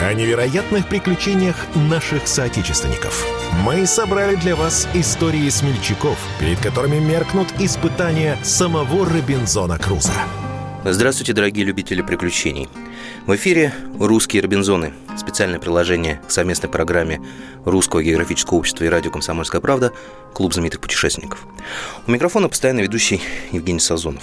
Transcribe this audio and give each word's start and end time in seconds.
о 0.00 0.14
невероятных 0.14 0.88
приключениях 0.88 1.56
наших 1.74 2.26
соотечественников. 2.26 3.26
Мы 3.64 3.86
собрали 3.86 4.34
для 4.36 4.56
вас 4.56 4.88
истории 4.94 5.48
смельчаков, 5.50 6.18
перед 6.38 6.58
которыми 6.60 6.98
меркнут 6.98 7.48
испытания 7.58 8.38
самого 8.42 9.04
Робинзона 9.04 9.78
Круза. 9.78 10.12
Здравствуйте, 10.84 11.34
дорогие 11.34 11.66
любители 11.66 12.00
приключений. 12.00 12.68
В 13.26 13.34
эфире 13.36 13.74
«Русские 13.98 14.42
Робинзоны»– 14.42 14.94
специальное 15.18 15.58
приложение 15.58 16.22
к 16.26 16.30
совместной 16.30 16.70
программе 16.70 17.20
Русского 17.66 18.02
географического 18.02 18.56
общества 18.56 18.84
и 18.84 18.88
радио 18.88 19.10
«Комсомольская 19.10 19.60
правда» 19.60 19.92
«Клуб 20.32 20.54
знаменитых 20.54 20.80
путешественников». 20.80 21.46
У 22.06 22.10
микрофона 22.10 22.48
постоянно 22.48 22.80
ведущий 22.80 23.20
Евгений 23.52 23.80
Сазонов. 23.80 24.22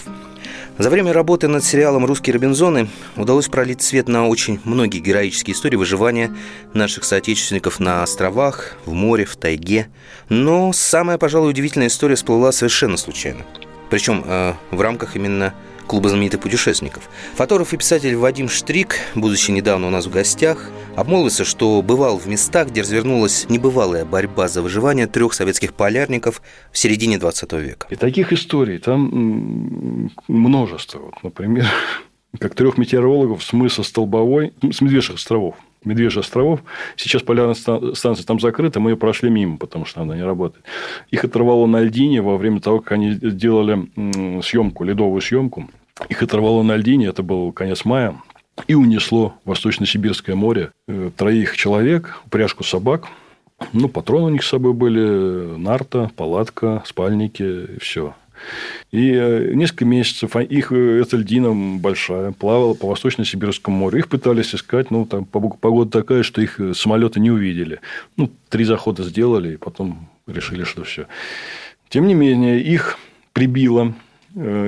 За 0.78 0.92
время 0.92 1.12
работы 1.12 1.48
над 1.48 1.64
сериалом 1.64 2.06
«Русские 2.06 2.36
Робинзоны» 2.36 2.88
удалось 3.16 3.48
пролить 3.48 3.82
свет 3.82 4.08
на 4.08 4.28
очень 4.28 4.60
многие 4.64 5.00
героические 5.00 5.56
истории 5.56 5.76
выживания 5.76 6.32
наших 6.76 7.04
соотечественников 7.04 7.80
на 7.80 8.04
островах, 8.04 8.78
в 8.86 8.94
море, 8.94 9.26
в 9.26 9.36
тайге. 9.38 9.88
Но 10.30 10.72
самая, 10.74 11.18
пожалуй, 11.18 11.50
удивительная 11.50 11.88
история 11.88 12.14
всплыла 12.14 12.52
совершенно 12.52 12.96
случайно. 12.98 13.44
Причем 13.90 14.24
э, 14.24 14.54
в 14.70 14.80
рамках 14.80 15.16
именно 15.16 15.56
клуба 15.88 16.10
знаменитых 16.10 16.42
путешественников. 16.42 17.10
Фотограф 17.36 17.74
и 17.74 17.78
писатель 17.78 18.16
Вадим 18.16 18.50
Штрик, 18.50 19.00
будучи 19.16 19.52
недавно 19.52 19.88
у 19.88 19.90
нас 19.90 20.06
в 20.06 20.12
гостях, 20.12 20.70
обмолвился, 20.96 21.46
что 21.46 21.82
бывал 21.82 22.18
в 22.18 22.28
местах, 22.28 22.70
где 22.70 22.82
развернулась 22.82 23.48
небывалая 23.50 24.06
борьба 24.06 24.48
за 24.48 24.62
выживание 24.62 25.08
трех 25.08 25.34
советских 25.34 25.74
полярников 25.74 26.42
в 26.72 26.78
середине 26.78 27.18
20 27.18 27.54
века. 27.54 27.88
И 27.90 27.96
таких 27.96 28.34
историй 28.34 28.78
там 28.78 30.12
множество. 30.28 31.00
Вот, 31.00 31.24
например, 31.24 31.66
как 32.40 32.54
трех 32.54 32.78
метеорологов 32.78 33.44
с 33.44 33.54
мыса 33.54 33.84
Столбовой, 33.84 34.54
с 34.62 34.82
Медвежьих 34.82 35.16
островов, 35.16 35.56
Медвежьих 35.84 36.26
островов. 36.26 36.62
Сейчас 36.96 37.22
полярная 37.22 37.54
станция 37.54 38.26
там 38.26 38.40
закрыта, 38.40 38.80
мы 38.80 38.92
ее 38.92 38.98
прошли 38.98 39.30
мимо, 39.30 39.58
потому 39.58 39.86
что 39.86 40.02
она 40.02 40.16
не 40.16 40.24
работает. 40.24 40.66
Их 41.12 41.24
оторвало 41.24 41.66
на 41.66 41.82
льдине 41.82 42.22
во 42.22 42.38
время 42.38 42.60
того, 42.60 42.80
как 42.80 42.94
они 42.94 43.14
делали 43.16 43.88
съемку, 44.42 44.84
ледовую 44.84 45.22
съемку. 45.22 45.70
Их 46.10 46.22
оторвало 46.22 46.64
на 46.64 46.76
льдине, 46.76 47.08
это 47.08 47.24
был 47.24 47.52
конец 47.52 47.86
мая, 47.86 48.16
и 48.68 48.76
унесло 48.76 49.36
Восточно-Сибирское 49.46 50.36
море 50.36 50.72
э, 50.88 51.12
троих 51.16 51.56
человек, 51.56 52.20
упряжку 52.26 52.64
собак. 52.64 53.08
Ну, 53.74 53.90
патроны 53.90 54.28
у 54.28 54.30
них 54.30 54.44
с 54.44 54.50
собой 54.50 54.74
были, 54.74 55.58
нарта, 55.58 56.12
палатка, 56.16 56.84
спальники, 56.86 57.80
все. 57.80 58.14
И 58.92 59.12
э, 59.12 59.54
несколько 59.54 59.84
месяцев 59.84 60.36
а 60.36 60.42
их, 60.42 60.72
э, 60.72 61.02
эта 61.02 61.18
льдина 61.18 61.78
большая, 61.78 62.32
плавала 62.32 62.74
по 62.74 62.88
Восточно-Сибирскому 62.88 63.76
морю. 63.78 64.00
Их 64.00 64.08
пытались 64.08 64.56
искать, 64.56 64.92
ну, 64.92 65.06
там 65.06 65.26
погода 65.26 65.92
такая, 65.92 66.24
что 66.24 66.42
их 66.42 66.60
э, 66.60 66.74
самолеты 66.74 67.20
не 67.20 67.30
увидели. 67.30 67.82
Ну, 68.16 68.32
три 68.50 68.64
захода 68.64 69.04
сделали, 69.04 69.54
и 69.54 69.58
потом 69.58 70.10
решили, 70.26 70.64
что 70.64 70.84
все. 70.84 71.08
Тем 71.90 72.08
не 72.08 72.14
менее, 72.14 72.62
их 72.62 72.98
прибило 73.34 73.94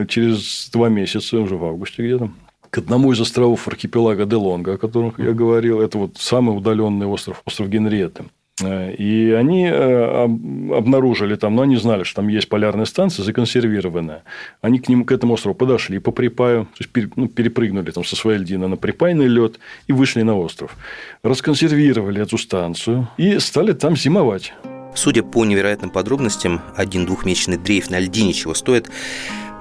через 0.08 0.70
два 0.72 0.90
месяца, 0.90 1.38
уже 1.38 1.56
в 1.56 1.64
августе 1.64 2.04
где-то, 2.04 2.32
к 2.70 2.78
одному 2.80 3.12
из 3.12 3.22
островов 3.22 3.68
архипелага 3.68 4.26
Делонга, 4.26 4.74
о 4.74 4.78
котором 4.78 5.14
я 5.18 5.34
говорил. 5.34 5.82
Это 5.82 5.98
вот 5.98 6.18
самый 6.18 6.58
удаленный 6.58 7.06
остров, 7.06 7.42
остров 7.46 7.70
Генриетты. 7.70 8.26
И 8.62 9.36
они 9.38 9.66
э, 9.66 10.24
обнаружили 10.24 11.36
там, 11.36 11.56
но 11.56 11.64
они 11.64 11.78
знали, 11.78 12.04
что 12.04 12.18
там 12.18 12.28
есть 12.28 12.50
полярная 12.50 12.86
станция 12.86 13.24
законсервированная. 13.24 14.24
Они 14.62 14.80
к 14.80 14.90
ним, 14.90 15.06
к 15.06 15.12
этому 15.12 15.34
острову 15.34 15.56
подошли 15.56 16.00
по 16.00 16.12
припаю, 16.12 16.66
то 16.66 16.84
есть 16.84 17.10
ну, 17.16 17.28
перепрыгнули 17.28 17.92
там 17.92 18.04
со 18.04 18.16
своей 18.16 18.40
льдины 18.40 18.68
на 18.68 18.78
припайный 18.78 19.28
лед 19.28 19.60
и 19.88 19.94
вышли 19.94 20.22
на 20.22 20.38
остров. 20.38 20.76
Расконсервировали 21.24 22.22
эту 22.22 22.38
станцию 22.38 23.08
и 23.18 23.40
стали 23.40 23.74
там 23.74 23.96
зимовать. 23.96 24.54
Судя 24.96 25.24
по 25.24 25.46
невероятным 25.46 25.92
подробностям, 25.92 26.62
один 26.76 27.06
двухмесячный 27.06 27.58
дрейф 27.58 27.90
на 27.90 28.00
льдине 28.00 28.34
чего 28.34 28.54
стоит, 28.54 28.90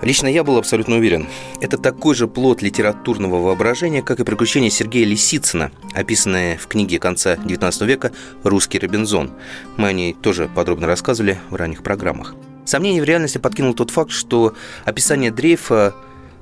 Лично 0.00 0.28
я 0.28 0.44
был 0.44 0.58
абсолютно 0.58 0.96
уверен. 0.96 1.26
Это 1.60 1.76
такой 1.76 2.14
же 2.14 2.28
плод 2.28 2.62
литературного 2.62 3.42
воображения, 3.42 4.00
как 4.00 4.20
и 4.20 4.24
приключения 4.24 4.70
Сергея 4.70 5.04
Лисицына, 5.04 5.72
описанное 5.92 6.56
в 6.56 6.68
книге 6.68 7.00
конца 7.00 7.34
XIX 7.34 7.84
века 7.84 8.12
«Русский 8.44 8.78
Робинзон». 8.78 9.32
Мы 9.76 9.88
о 9.88 9.92
ней 9.92 10.14
тоже 10.14 10.48
подробно 10.54 10.86
рассказывали 10.86 11.40
в 11.50 11.56
ранних 11.56 11.82
программах. 11.82 12.34
Сомнение 12.64 13.02
в 13.02 13.06
реальности 13.06 13.38
подкинул 13.38 13.74
тот 13.74 13.90
факт, 13.90 14.12
что 14.12 14.54
описание 14.84 15.32
дрейфа 15.32 15.94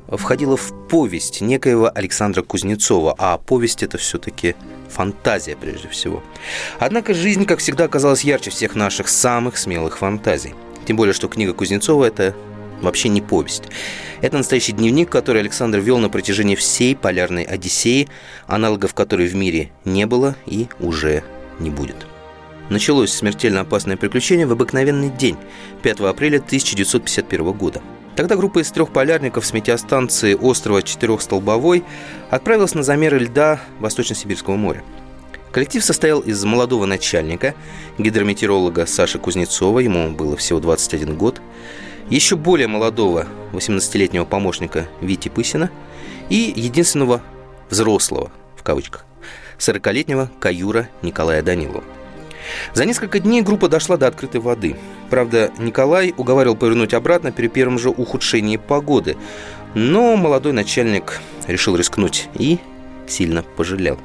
входило 0.08 0.56
в 0.56 0.72
повесть 0.88 1.40
некоего 1.40 1.90
Александра 1.94 2.42
Кузнецова, 2.42 3.14
а 3.16 3.38
повесть 3.38 3.82
это 3.82 3.96
все-таки 3.96 4.54
фантазия 4.90 5.56
прежде 5.56 5.88
всего. 5.88 6.22
Однако 6.78 7.14
жизнь, 7.14 7.46
как 7.46 7.60
всегда, 7.60 7.84
оказалась 7.84 8.22
ярче 8.22 8.50
всех 8.50 8.74
наших 8.74 9.08
самых 9.08 9.56
смелых 9.56 9.98
фантазий. 9.98 10.54
Тем 10.86 10.96
более, 10.96 11.14
что 11.14 11.28
книга 11.28 11.54
Кузнецова– 11.54 12.04
это 12.06 12.34
вообще 12.80 13.08
не 13.08 13.20
повесть. 13.20 13.64
Это 14.20 14.38
настоящий 14.38 14.72
дневник, 14.72 15.10
который 15.10 15.42
Александр 15.42 15.78
вел 15.78 15.98
на 15.98 16.08
протяжении 16.08 16.54
всей 16.54 16.96
полярной 16.96 17.44
Одиссеи, 17.44 18.08
аналогов 18.46 18.94
которой 18.94 19.26
в 19.26 19.34
мире 19.34 19.70
не 19.84 20.06
было 20.06 20.36
и 20.46 20.68
уже 20.80 21.22
не 21.58 21.70
будет. 21.70 22.06
Началось 22.68 23.12
смертельно 23.12 23.60
опасное 23.60 23.96
приключение 23.96 24.46
в 24.46 24.52
обыкновенный 24.52 25.10
день, 25.10 25.36
5 25.82 26.00
апреля 26.00 26.38
1951 26.38 27.52
года. 27.52 27.80
Тогда 28.16 28.34
группа 28.34 28.60
из 28.60 28.70
трех 28.70 28.92
полярников 28.92 29.44
с 29.44 29.52
метеостанции 29.52 30.34
острова 30.34 30.82
Четырехстолбовой 30.82 31.84
отправилась 32.30 32.74
на 32.74 32.82
замеры 32.82 33.18
льда 33.18 33.60
Восточно-Сибирского 33.78 34.56
моря. 34.56 34.82
Коллектив 35.52 35.84
состоял 35.84 36.20
из 36.20 36.42
молодого 36.44 36.86
начальника, 36.86 37.54
гидрометеоролога 37.98 38.86
Саши 38.86 39.18
Кузнецова, 39.18 39.78
ему 39.80 40.10
было 40.10 40.36
всего 40.36 40.60
21 40.60 41.16
год, 41.16 41.40
еще 42.10 42.36
более 42.36 42.68
молодого 42.68 43.26
18-летнего 43.52 44.24
помощника 44.24 44.88
Вити 45.00 45.28
Пысина 45.28 45.70
и 46.28 46.52
единственного 46.54 47.22
взрослого, 47.70 48.30
в 48.56 48.62
кавычках, 48.62 49.04
40-летнего 49.58 50.30
каюра 50.38 50.88
Николая 51.02 51.42
Данилова. 51.42 51.82
За 52.74 52.84
несколько 52.84 53.18
дней 53.18 53.42
группа 53.42 53.68
дошла 53.68 53.96
до 53.96 54.06
открытой 54.06 54.40
воды. 54.40 54.76
Правда, 55.10 55.50
Николай 55.58 56.14
уговаривал 56.16 56.56
повернуть 56.56 56.94
обратно 56.94 57.32
при 57.32 57.48
первом 57.48 57.78
же 57.78 57.90
ухудшении 57.90 58.56
погоды, 58.56 59.16
но 59.74 60.16
молодой 60.16 60.52
начальник 60.52 61.20
решил 61.48 61.76
рискнуть 61.76 62.28
и 62.34 62.58
сильно 63.08 63.42
пожалел. 63.42 63.98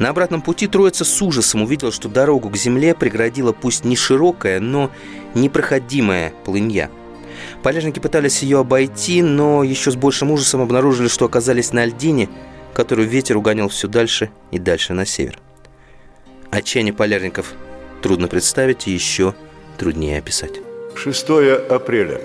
На 0.00 0.08
обратном 0.08 0.42
пути 0.42 0.66
троица 0.66 1.04
с 1.04 1.22
ужасом 1.22 1.62
увидела, 1.62 1.92
что 1.92 2.08
дорогу 2.08 2.50
к 2.50 2.56
земле 2.56 2.94
преградила 2.94 3.52
пусть 3.52 3.84
не 3.84 3.94
широкая, 3.94 4.58
но 4.58 4.90
непроходимая 5.34 6.32
плынья– 6.44 6.90
Полярники 7.62 8.00
пытались 8.00 8.42
ее 8.42 8.58
обойти, 8.58 9.22
но 9.22 9.62
еще 9.62 9.92
с 9.92 9.96
большим 9.96 10.32
ужасом 10.32 10.62
обнаружили, 10.62 11.08
что 11.08 11.26
оказались 11.26 11.72
на 11.72 11.84
льдине, 11.84 12.28
которую 12.74 13.08
ветер 13.08 13.36
угонял 13.36 13.68
все 13.68 13.86
дальше 13.86 14.30
и 14.50 14.58
дальше 14.58 14.94
на 14.94 15.06
север. 15.06 15.38
Отчаяние 16.50 16.92
полярников 16.92 17.54
трудно 18.02 18.26
представить 18.26 18.88
и 18.88 18.90
еще 18.90 19.34
труднее 19.78 20.18
описать. 20.18 20.60
6 20.96 21.30
апреля. 21.70 22.20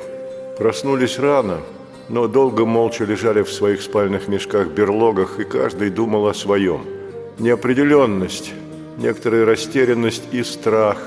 Проснулись 0.58 1.20
рано, 1.20 1.62
но 2.10 2.28
долго 2.28 2.66
молча 2.66 3.06
лежали 3.06 3.44
в 3.44 3.52
своих 3.52 3.82
спальных 3.82 4.28
мешках-берлогах, 4.28 5.40
и 5.40 5.44
каждый 5.44 5.92
думал 5.92 6.28
о 6.28 6.34
своем. 6.34 6.84
Неопределенность, 7.38 8.54
некоторая 8.98 9.46
растерянность 9.46 10.24
и 10.32 10.44
страх, 10.44 10.98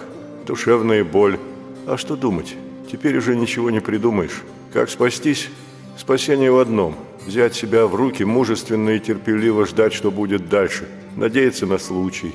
душевная 0.47 1.05
боль. 1.05 1.39
А 1.87 1.97
что 1.97 2.15
думать? 2.15 2.55
Теперь 2.91 3.17
уже 3.19 3.37
ничего 3.37 3.71
не 3.71 3.81
придумаешь. 3.81 4.43
Как 4.73 4.91
спастись? 4.91 5.49
Спасение 5.97 6.51
в 6.51 6.59
одном– 6.59 6.97
взять 7.27 7.55
себя 7.55 7.87
в 7.87 7.95
руки, 7.95 8.25
мужественно 8.25 8.91
и 8.91 8.99
терпеливо 8.99 9.65
ждать, 9.65 9.93
что 9.93 10.11
будет 10.11 10.49
дальше, 10.49 10.89
надеяться 11.15 11.67
на 11.67 11.79
случай. 11.79 12.35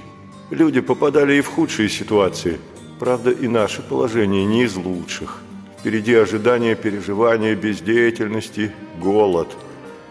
Люди 0.51 0.79
попадали 0.79 1.35
и 1.35 1.41
в 1.41 1.47
худшие 1.47 1.89
ситуации. 1.89 2.59
Правда, 2.99 3.31
и 3.31 3.49
наше 3.49 3.81
положение 3.81 4.45
не 4.45 4.63
из 4.63 4.75
лучших. 4.77 5.41
Впереди 5.79 6.13
ожидания, 6.13 6.75
переживания, 6.75 7.53
бездеятельности, 7.55 8.71
голод. 9.01 9.49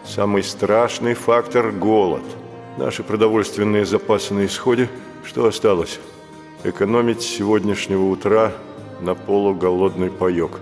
Самый 0.05 0.43
страшный 0.43 1.15
фактор– 1.15 1.71
голод. 1.71 2.23
Наши 2.77 3.01
продовольственные 3.01 3.85
запасы 3.85 4.35
на 4.35 4.45
исходе. 4.45 4.89
Что 5.23 5.47
осталось? 5.47 5.99
Экономить 6.63 7.23
с 7.23 7.25
сегодняшнего 7.25 8.03
утра– 8.03 8.51
на 9.01 9.15
полуголодный 9.15 10.09
паёк. 10.09 10.59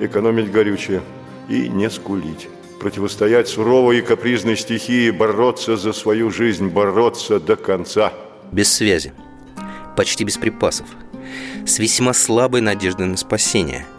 экономить 0.00 0.50
горючее 0.50 1.00
и 1.48 1.68
не 1.68 1.88
скулить. 1.90 2.48
Противостоять 2.80 3.48
суровой 3.48 3.98
и 3.98 4.02
капризной 4.02 4.56
стихии, 4.56 5.10
бороться 5.10 5.76
за 5.76 5.92
свою 5.92 6.30
жизнь, 6.30 6.68
бороться 6.68 7.38
до 7.38 7.54
конца. 7.56 8.12
Без 8.50 8.72
связи, 8.72 9.12
почти 9.96 10.24
без 10.24 10.38
припасов, 10.38 10.86
с 11.64 11.78
весьма 11.78 12.12
слабой 12.14 12.60
надеждой 12.60 13.06
на 13.06 13.16
спасение– 13.16 13.86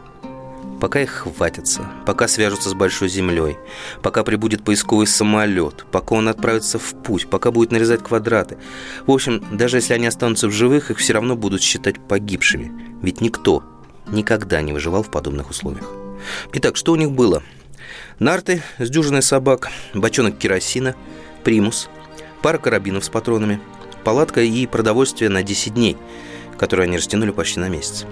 пока 0.84 1.02
их 1.02 1.12
хватится, 1.12 1.90
пока 2.06 2.28
свяжутся 2.28 2.68
с 2.68 2.74
большой 2.74 3.08
землей, 3.08 3.58
пока 4.02 4.26
прибудет 4.26 4.66
поисковый 4.66 5.08
самолет, 5.08 5.86
пока 5.94 6.16
он 6.16 6.28
отправится 6.28 6.78
в 6.78 7.02
путь, 7.04 7.30
пока 7.30 7.52
будет 7.52 7.72
нарезать 7.72 8.04
квадраты. 8.04 8.58
В 9.08 9.12
общем, 9.12 9.42
даже 9.50 9.78
если 9.78 9.94
они 9.94 10.08
останутся 10.08 10.50
в 10.50 10.52
живых, 10.52 10.92
их 10.92 10.98
все 10.98 11.14
равно 11.14 11.38
будут 11.38 11.62
считать 11.62 12.06
погибшими. 12.06 12.98
Ведь 13.02 13.22
никто 13.22 13.64
никогда 14.08 14.62
не 14.62 14.74
выживал 14.74 15.04
в 15.04 15.10
подобных 15.10 15.52
условиях. 15.52 15.90
Итак, 16.52 16.76
что 16.76 16.92
у 16.92 16.98
них 16.98 17.12
было? 17.12 17.44
Нарты 18.20 18.62
с 18.78 18.90
дюжиной 18.90 19.22
собак, 19.22 19.70
бочонок 19.94 20.38
керосина, 20.38 20.98
примус, 21.46 21.88
пара 22.42 22.58
карабинов 22.58 23.06
с 23.06 23.10
патронами, 23.10 23.62
палатка 24.04 24.42
и 24.42 24.68
продовольствие 24.68 25.30
на 25.30 25.44
10 25.44 25.76
дней, 25.76 25.96
которые 26.58 26.88
они 26.88 26.98
растянули 26.98 27.32
почти 27.32 27.62
на 27.62 27.70
месяц. 27.70 28.06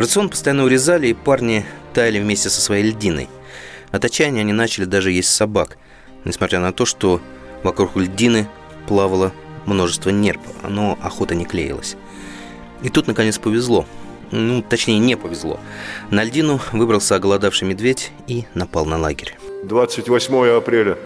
Рацион 0.00 0.30
постоянно 0.30 0.64
урезали, 0.64 1.08
и 1.08 1.12
парни 1.12 1.66
таяли 1.92 2.20
вместе 2.20 2.48
со 2.48 2.62
своей 2.62 2.84
льдиной. 2.84 3.28
От 3.90 4.02
отчаяния 4.02 4.40
они 4.40 4.54
начали 4.54 4.86
даже 4.86 5.12
есть 5.12 5.28
собак, 5.28 5.76
несмотря 6.24 6.58
на 6.58 6.72
то, 6.72 6.86
что 6.86 7.20
вокруг 7.62 7.94
льдины 7.96 8.48
плавало 8.88 9.30
множество 9.66 10.08
нерп, 10.08 10.40
но 10.66 10.98
охота 11.02 11.34
не 11.34 11.44
клеилась. 11.44 11.96
И 12.82 12.88
тут, 12.88 13.08
наконец, 13.08 13.36
повезло. 13.36 13.84
Ну, 14.30 14.62
точнее, 14.62 14.98
не 14.98 15.18
повезло. 15.18 15.60
На 16.10 16.24
льдину 16.24 16.60
выбрался 16.72 17.16
оголодавший 17.16 17.68
медведь 17.68 18.10
и 18.26 18.46
напал 18.54 18.86
на 18.86 18.96
лагерь. 18.96 19.36
28 19.64 20.56
апреля. 20.56 20.96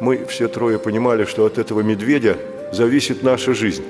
Мы 0.00 0.24
все 0.26 0.46
трое 0.46 0.78
понимали, 0.78 1.24
что 1.24 1.44
от 1.44 1.58
этого 1.58 1.80
медведя 1.80 2.38
зависит 2.70 3.24
наша 3.24 3.52
жизнь. 3.52 3.82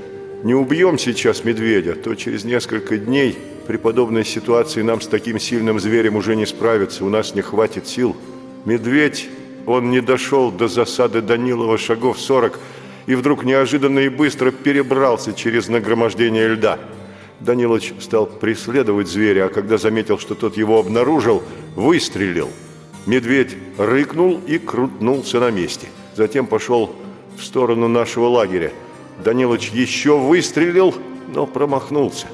Не 0.44 0.54
убьем 0.54 0.98
сейчас 0.98 1.42
медведя, 1.42 1.94
то 1.94 2.14
через 2.14 2.44
несколько 2.44 2.98
дней 2.98 3.38
при 3.66 3.78
подобной 3.78 4.26
ситуации 4.26 4.82
нам 4.82 5.00
с 5.00 5.06
таким 5.06 5.38
сильным 5.38 5.80
зверем 5.80 6.16
уже 6.16 6.36
не 6.36 6.44
справиться, 6.44 7.06
у 7.06 7.08
нас 7.08 7.34
не 7.34 7.40
хватит 7.40 7.88
сил. 7.88 8.14
Медведь, 8.66 9.30
он 9.64 9.90
не 9.90 10.02
дошел 10.02 10.50
до 10.50 10.68
засады 10.68 11.22
Данилова 11.22 11.78
шагов 11.78 12.20
40 12.20 12.60
и 13.06 13.14
вдруг 13.14 13.44
неожиданно 13.44 14.00
и 14.00 14.10
быстро 14.10 14.50
перебрался 14.50 15.32
через 15.32 15.68
нагромождение 15.68 16.46
льда. 16.48 16.78
Данилович 17.40 17.94
стал 18.00 18.26
преследовать 18.26 19.08
зверя, 19.08 19.46
а 19.46 19.48
когда 19.48 19.78
заметил, 19.78 20.18
что 20.18 20.34
тот 20.34 20.58
его 20.58 20.78
обнаружил, 20.78 21.42
выстрелил. 21.74 22.50
Медведь 23.06 23.56
рыкнул 23.78 24.42
и 24.46 24.58
крутнулся 24.58 25.40
на 25.40 25.50
месте. 25.50 25.86
Затем 26.14 26.46
пошел 26.46 26.94
в 27.38 27.42
сторону 27.42 27.88
нашего 27.88 28.26
лагеря. 28.26 28.72
Данилович 29.22 29.70
еще 29.70 30.18
выстрелил, 30.18 30.94
но 31.28 31.46
промахнулся. 31.46 32.26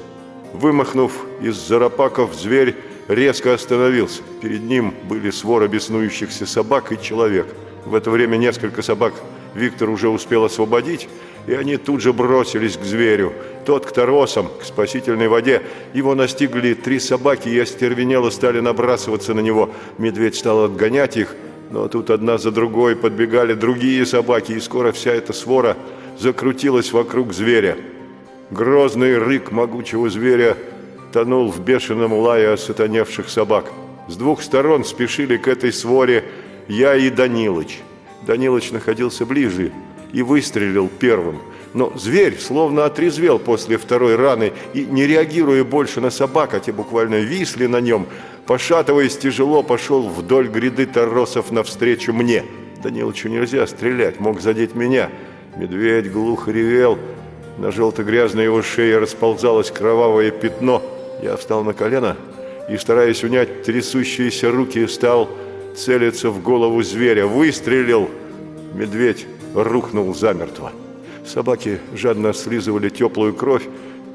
Вымахнув 0.53 1.13
из 1.41 1.55
зарапаков, 1.55 2.33
зверь 2.33 2.75
резко 3.07 3.53
остановился. 3.53 4.21
Перед 4.41 4.63
ним 4.63 4.93
были 5.07 5.29
свора 5.29 5.67
беснующихся 5.67 6.45
собак 6.45 6.91
и 6.91 7.01
человек. 7.01 7.47
В 7.85 7.95
это 7.95 8.11
время 8.11 8.37
несколько 8.37 8.81
собак 8.81 9.13
Виктор 9.55 9.89
уже 9.89 10.09
успел 10.09 10.45
освободить, 10.45 11.07
и 11.47 11.53
они 11.53 11.77
тут 11.77 12.01
же 12.01 12.13
бросились 12.13 12.77
к 12.77 12.83
зверю. 12.83 13.33
Тот 13.65 13.85
к 13.85 13.91
торосам, 13.91 14.49
к 14.59 14.63
спасительной 14.63 15.27
воде. 15.27 15.61
Его 15.93 16.15
настигли 16.15 16.73
три 16.73 16.99
собаки 16.99 17.49
и 17.49 17.59
остервенело 17.59 18.29
стали 18.29 18.59
набрасываться 18.59 19.33
на 19.33 19.41
него. 19.41 19.69
Медведь 19.97 20.35
стал 20.35 20.65
отгонять 20.65 21.17
их, 21.17 21.35
но 21.69 21.87
тут 21.87 22.09
одна 22.09 22.37
за 22.37 22.51
другой 22.51 22.95
подбегали 22.95 23.53
другие 23.53 24.05
собаки, 24.05 24.53
и 24.53 24.59
скоро 24.59 24.91
вся 24.91 25.11
эта 25.11 25.33
свора 25.33 25.77
закрутилась 26.21 26.91
вокруг 26.91 27.33
зверя. 27.33 27.77
Грозный 28.51 29.17
рык 29.17 29.51
могучего 29.51 30.09
зверя 30.09 30.55
тонул 31.11 31.51
в 31.51 31.59
бешеном 31.61 32.13
лае 32.13 32.53
осатаневших 32.53 33.27
собак. 33.27 33.71
С 34.07 34.15
двух 34.15 34.43
сторон 34.43 34.85
спешили 34.85 35.37
к 35.37 35.47
этой 35.47 35.73
своре 35.73 36.23
я 36.67 36.95
и 36.95 37.09
Данилыч. 37.09 37.79
Данилыч 38.27 38.71
находился 38.71 39.25
ближе 39.25 39.71
и 40.13 40.21
выстрелил 40.21 40.89
первым. 40.99 41.39
Но 41.73 41.91
зверь 41.97 42.37
словно 42.37 42.85
отрезвел 42.85 43.39
после 43.39 43.77
второй 43.77 44.15
раны 44.15 44.51
и, 44.73 44.85
не 44.85 45.07
реагируя 45.07 45.63
больше 45.63 46.01
на 46.01 46.11
собак, 46.11 46.53
а 46.53 46.59
те 46.59 46.71
буквально 46.71 47.15
висли 47.15 47.65
на 47.65 47.81
нем, 47.81 48.05
пошатываясь 48.45 49.17
тяжело, 49.17 49.63
пошел 49.63 50.07
вдоль 50.07 50.49
гряды 50.49 50.85
торосов 50.85 51.51
навстречу 51.51 52.13
мне. 52.13 52.43
Данилычу 52.83 53.29
нельзя 53.29 53.65
стрелять, 53.65 54.19
мог 54.19 54.41
задеть 54.41 54.75
меня. 54.75 55.09
Медведь 55.61 56.11
глухо 56.11 56.49
ревел, 56.49 56.97
на 57.59 57.71
желто-грязной 57.71 58.45
его 58.45 58.63
шее 58.63 58.97
расползалось 58.97 59.69
кровавое 59.69 60.31
пятно. 60.31 60.81
Я 61.21 61.37
встал 61.37 61.63
на 61.63 61.75
колено 61.75 62.17
и, 62.67 62.77
стараясь 62.77 63.23
унять 63.23 63.61
трясущиеся 63.61 64.49
руки, 64.49 64.87
стал 64.87 65.29
целиться 65.75 66.31
в 66.31 66.41
голову 66.41 66.81
зверя. 66.81 67.27
Выстрелил. 67.27 68.09
Медведь 68.73 69.27
рухнул 69.53 70.15
замертво. 70.15 70.71
Собаки 71.27 71.79
жадно 71.93 72.33
слизывали 72.33 72.89
теплую 72.89 73.35
кровь, 73.35 73.67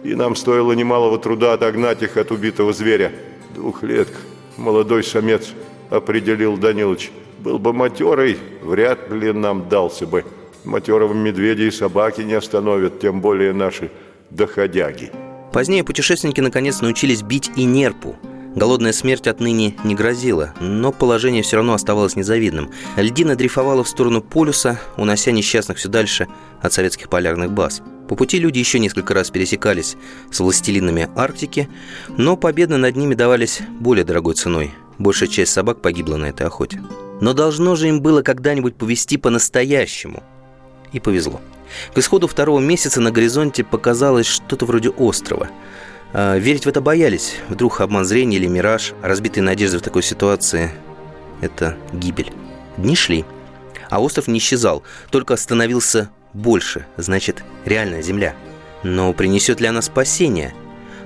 и 0.03 0.17
нам 0.17 0.35
стоило 0.35 0.73
немалого 0.73 1.17
труда 1.17 1.53
отогнать 1.53 2.03
их 2.03 2.17
от 2.17 2.33
убитого 2.33 2.73
зверя. 2.73 3.13
Двухлетка, 3.55 4.19
молодой 4.57 5.05
самец, 5.05 5.53
определил 5.91 6.57
Данилович. 6.57 7.13
Был 7.39 7.61
бы 7.61 7.73
матерый, 7.73 8.37
вряд 8.65 9.13
ли 9.13 9.31
нам 9.31 9.69
дался 9.69 10.09
бы. 10.09 10.25
Матерого 10.67 11.15
медведя 11.15 11.63
и 11.63 11.71
собаки 11.71 12.23
не 12.23 12.35
остановят, 12.35 13.01
тем 13.01 13.21
более 13.21 13.53
наши 13.53 13.91
доходяги. 14.31 15.11
Позднее 15.53 15.85
путешественники 15.85 16.41
наконец 16.41 16.81
научились 16.81 17.23
бить 17.23 17.51
и 17.57 17.65
нерпу. 17.65 18.17
Голодная 18.55 18.93
смерть 18.93 19.27
отныне 19.27 19.77
не 19.85 19.95
грозила, 19.95 20.55
но 20.61 20.91
положение 20.91 21.43
все 21.43 21.57
равно 21.57 21.75
оставалось 21.75 22.17
незавидным. 22.17 22.71
Льдина 22.97 23.37
дрейфовала 23.37 23.85
в 23.85 23.89
сторону 23.89 24.23
полюса, 24.23 24.81
унося 24.97 25.31
несчастных 25.31 25.79
все 25.79 25.89
дальше 25.89 26.27
от 26.61 26.73
советских 26.73 27.09
полярных 27.11 27.53
баз. 27.53 27.83
По 28.09 28.17
пути 28.17 28.39
люди 28.39 28.59
еще 28.59 28.79
несколько 28.79 29.15
раз 29.15 29.31
пересекались 29.31 29.97
с 30.31 30.41
властелинами 30.41 31.09
Арктики, 31.17 31.69
но 32.17 32.37
победы 32.37 32.77
над 32.77 32.97
ними 32.97 33.15
давались 33.15 33.61
более 33.79 34.05
дорогой 34.05 34.35
ценой. 34.35 34.73
Большая 34.99 35.29
часть 35.29 35.52
собак 35.52 35.83
погибла 35.83 36.17
на 36.17 36.26
этой 36.26 36.47
охоте. 36.47 36.83
Но 37.21 37.35
должно 37.35 37.76
же 37.76 37.88
им 37.88 38.00
было 38.00 38.23
когда-нибудь 38.23 38.76
повести 38.76 39.17
по-настоящему– 39.17 40.23
и 40.93 41.00
повезло. 41.00 41.40
К 41.95 41.99
исходу 41.99 42.26
второго 42.26 42.61
месяца 42.61 43.00
на 43.00 43.11
горизонте 43.11 43.64
показалось 43.64 44.26
что-то 44.26 44.66
вроде 44.66 44.90
острова. 44.90 45.49
А, 46.12 46.38
верить 46.38 46.66
в 46.66 46.69
это 46.69 46.81
боялись. 46.81 47.37
Вдруг 47.49 47.81
обман 47.81 48.05
зрения 48.05 48.37
или 48.37 48.47
мираж, 48.47 48.95
разбитые 49.02 49.43
надежды 49.43 49.78
в 49.78 49.83
такой 49.83 50.02
ситуации– 50.02 50.71
это 51.40 51.76
гибель. 51.93 52.33
Дни 52.76 52.95
шли, 52.95 53.25
а 53.90 54.00
остров 54.00 54.28
не 54.28 54.38
исчезал, 54.38 54.83
только 55.11 55.37
становился 55.37 56.11
больше, 56.33 56.87
значит, 56.97 57.43
реальная 57.64 58.02
земля. 58.02 58.35
Но 58.83 59.12
принесет 59.12 59.61
ли 59.61 59.66
она 59.66 59.83
спасение? 59.83 60.55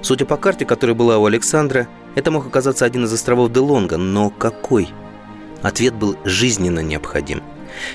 Судя 0.03 0.27
по 0.27 0.37
карте, 0.37 0.65
которая 0.65 0.97
была 0.97 1.19
у 1.19 1.27
Александра, 1.27 1.89
это 2.15 2.31
мог 2.31 2.47
оказаться 2.47 2.85
один 2.85 3.05
из 3.05 3.13
островов 3.13 3.53
Делонга, 3.53 3.97
но 3.97 4.31
какой? 4.31 4.89
Ответ 5.63 5.95
был 5.95 6.17
жизненно 6.25 6.81
необходим– 6.81 7.43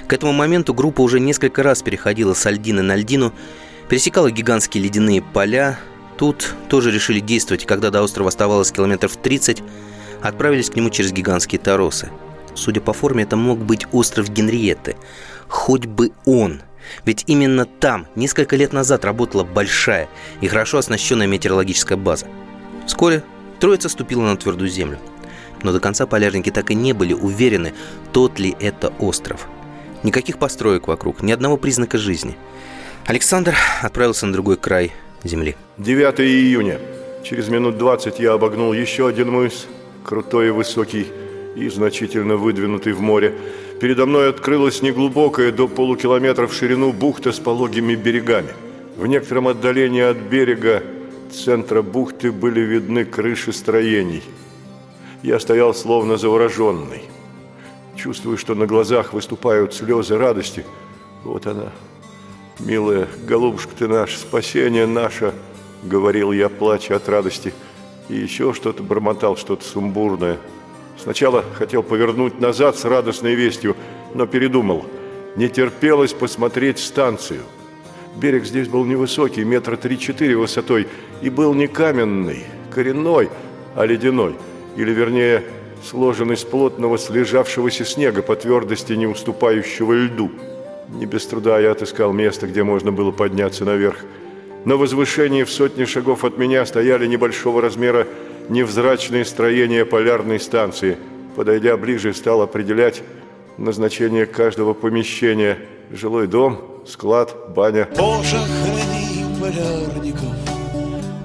к 0.07 0.13
этому 0.13 0.31
моменту 0.31 0.73
группа 0.73 1.01
уже 1.01 1.19
несколько 1.19 1.63
раз 1.63 1.81
переходила 1.81 2.33
с 2.33 2.45
Альдины 2.45 2.81
на 2.81 2.93
Альдину, 2.93 3.33
пересекала 3.89 4.31
гигантские 4.31 4.83
ледяные 4.83 5.21
поля. 5.21 5.79
Тут 6.17 6.55
тоже 6.69 6.91
решили 6.91 7.19
действовать, 7.19 7.65
когда 7.65 7.91
до 7.91 8.01
острова 8.01 8.29
оставалось 8.29 8.71
километров 8.71 9.17
30, 9.17 9.63
отправились 10.21 10.69
к 10.69 10.75
нему 10.75 10.89
через 10.89 11.11
гигантские 11.11 11.59
торосы. 11.59 12.09
Судя 12.53 12.79
по 12.81 12.93
форме, 12.93 13.23
это 13.23 13.35
мог 13.35 13.59
быть 13.59 13.85
остров 13.91 14.29
Генриетты. 14.29 14.95
Хоть 15.47 15.85
бы 15.85 16.11
он! 16.25 16.61
Ведь 17.03 17.23
именно 17.27 17.65
там 17.65 18.07
несколько 18.15 18.55
лет 18.55 18.71
назад 18.71 19.03
работала 19.05 19.43
большая 19.43 20.07
и 20.39 20.47
хорошо 20.47 20.77
оснащенная 20.77 21.27
метеорологическая 21.27 21.97
база. 21.97 22.27
Вскоре 22.85 23.23
троица 23.59 23.89
ступила 23.89 24.21
на 24.21 24.37
твердую 24.37 24.69
землю. 24.69 24.99
Но 25.63 25.71
до 25.71 25.79
конца 25.79 26.05
полярники 26.05 26.51
так 26.51 26.69
и 26.69 26.75
не 26.75 26.93
были 26.93 27.13
уверены, 27.13 27.73
тот 28.13 28.39
ли 28.39 28.55
это 28.59 28.89
остров– 28.99 29.47
Никаких 30.03 30.37
построек 30.37 30.87
вокруг, 30.87 31.21
ни 31.23 31.31
одного 31.31 31.57
признака 31.57 31.97
жизни. 31.97 32.35
Александр 33.05 33.55
отправился 33.81 34.25
на 34.25 34.33
другой 34.33 34.57
край 34.57 34.91
земли. 35.23 35.55
9 35.77 36.19
июня. 36.21 36.79
Через 37.23 37.49
минут 37.49 37.77
20 37.77 38.19
я 38.19 38.33
обогнул 38.33 38.73
еще 38.73 39.07
один 39.07 39.31
мыс, 39.31 39.67
крутой 40.03 40.47
и 40.47 40.51
высокий, 40.51 41.07
и 41.55 41.69
значительно 41.69 42.35
выдвинутый 42.35 42.93
в 42.93 43.01
море. 43.01 43.33
Передо 43.81 44.05
мной 44.05 44.29
открылась 44.29 44.81
неглубокая 44.81 45.51
до 45.51 45.67
полукилометра 45.67 46.47
в 46.47 46.53
ширину 46.53 46.93
бухта 46.93 47.31
с 47.31 47.39
пологими 47.39 47.95
берегами. 47.95 48.53
В 48.95 49.07
некотором 49.07 49.47
отдалении 49.47 50.01
от 50.01 50.17
берега 50.17 50.83
центра 51.31 51.81
бухты 51.81 52.31
были 52.31 52.61
видны 52.61 53.05
крыши 53.05 53.51
строений. 53.51 54.23
Я 55.23 55.39
стоял 55.39 55.73
словно 55.73 56.17
завороженный. 56.17 57.03
Чувствую, 57.95 58.37
что 58.37 58.55
на 58.55 58.65
глазах 58.65 59.13
выступают 59.13 59.73
слезы 59.73 60.17
радости. 60.17 60.65
Вот 61.23 61.47
она, 61.47 61.71
милая 62.59 63.07
голубушка 63.25 63.71
ты 63.77 63.87
наш, 63.87 64.15
спасение 64.17 64.85
наше, 64.85 65.33
говорил 65.83 66.31
я, 66.31 66.49
плача 66.49 66.95
от 66.95 67.07
радости. 67.09 67.53
И 68.09 68.15
еще 68.15 68.53
что-то 68.53 68.83
бормотал, 68.83 69.37
что-то 69.37 69.65
сумбурное. 69.65 70.37
Сначала 70.97 71.43
хотел 71.55 71.83
повернуть 71.83 72.39
назад 72.39 72.77
с 72.77 72.85
радостной 72.85 73.35
вестью, 73.35 73.75
но 74.13 74.27
передумал. 74.27 74.85
Не 75.35 75.49
терпелось 75.49 76.13
посмотреть 76.13 76.79
станцию. 76.79 77.41
Берег 78.15 78.45
здесь 78.45 78.67
был 78.67 78.85
невысокий, 78.85 79.43
метра 79.43 79.75
три-четыре 79.75 80.37
высотой, 80.37 80.87
и 81.21 81.29
был 81.29 81.53
не 81.53 81.67
каменный, 81.67 82.45
коренной, 82.71 83.29
а 83.75 83.85
ледяной– 83.85 84.35
или 84.75 84.91
вернее, 84.91 85.43
сложен 85.85 86.31
из 86.31 86.43
плотного 86.43 86.97
слежавшегося 86.97 87.85
снега 87.85 88.21
по 88.21 88.35
твердости 88.35 88.93
не 88.93 89.07
уступающего 89.07 89.93
льду. 89.93 90.31
Не 90.89 91.05
без 91.05 91.25
труда 91.25 91.59
я 91.59 91.71
отыскал 91.71 92.11
место, 92.11 92.47
где 92.47 92.63
можно 92.63 92.91
было 92.91 93.11
подняться 93.11 93.65
наверх. 93.65 93.97
На 94.65 94.77
возвышении 94.77 95.43
в 95.43 95.51
сотни 95.51 95.85
шагов 95.85 96.23
от 96.23 96.37
меня 96.37 96.65
стояли 96.65 97.05
небольшого 97.05 97.61
размера 97.61 98.07
невзрачные 98.49 99.25
строения 99.25 99.85
полярной 99.85 100.39
станции. 100.39 100.97
Подойдя 101.35 101.77
ближе, 101.77 102.13
стал 102.13 102.41
определять 102.41 103.03
назначение 103.57 104.25
каждого 104.25 104.73
помещения. 104.73 105.59
Жилой 105.91 106.27
дом, 106.27 106.81
склад, 106.87 107.35
баня. 107.55 107.87
Боже, 107.95 108.37
храни 108.37 109.25
полярников, 109.39 110.33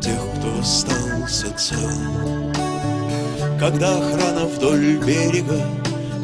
тех, 0.02 0.20
кто 0.36 0.60
остался 0.60 1.56
цел. 1.56 2.49
Когда 3.60 3.94
охрана 3.94 4.46
вдоль 4.46 4.96
берега, 5.04 5.60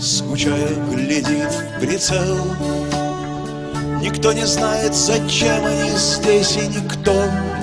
скучая, 0.01 0.75
глядит 0.91 1.53
в 1.53 1.81
прицел. 1.81 2.39
Никто 4.01 4.33
не 4.33 4.47
знает, 4.47 4.95
зачем 4.95 5.63
они 5.67 5.91
здесь, 5.91 6.57
и 6.57 6.67
никто 6.67 7.13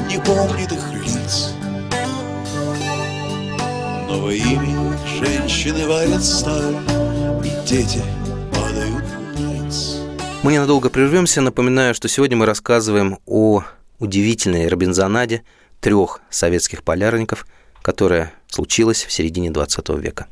не 0.08 0.20
помнит 0.20 0.72
их 0.72 0.94
лиц. 1.04 1.56
Но 4.08 4.20
во 4.20 4.32
имя 4.32 4.96
женщины 5.20 5.88
варят 5.88 6.24
сталь, 6.24 6.76
и 7.44 7.68
дети 7.68 8.04
падают 8.54 9.06
вниз. 9.36 10.02
Мы 10.44 10.54
ненадолго 10.54 10.92
прервемся. 10.92 11.42
Напоминаю, 11.42 11.96
что 11.96 12.08
сегодня 12.08 12.38
мы 12.38 12.46
рассказываем 12.46 13.18
о 13.26 13.64
удивительной 13.98 14.68
Робинзонаде 14.68 15.42
трех 15.82 16.22
советских 16.30 16.84
полярников– 16.84 17.48
которая 17.84 18.34
случилась 18.48 19.04
в 19.04 19.12
середине 19.12 19.52
20 19.52 19.90
века. 20.00 20.26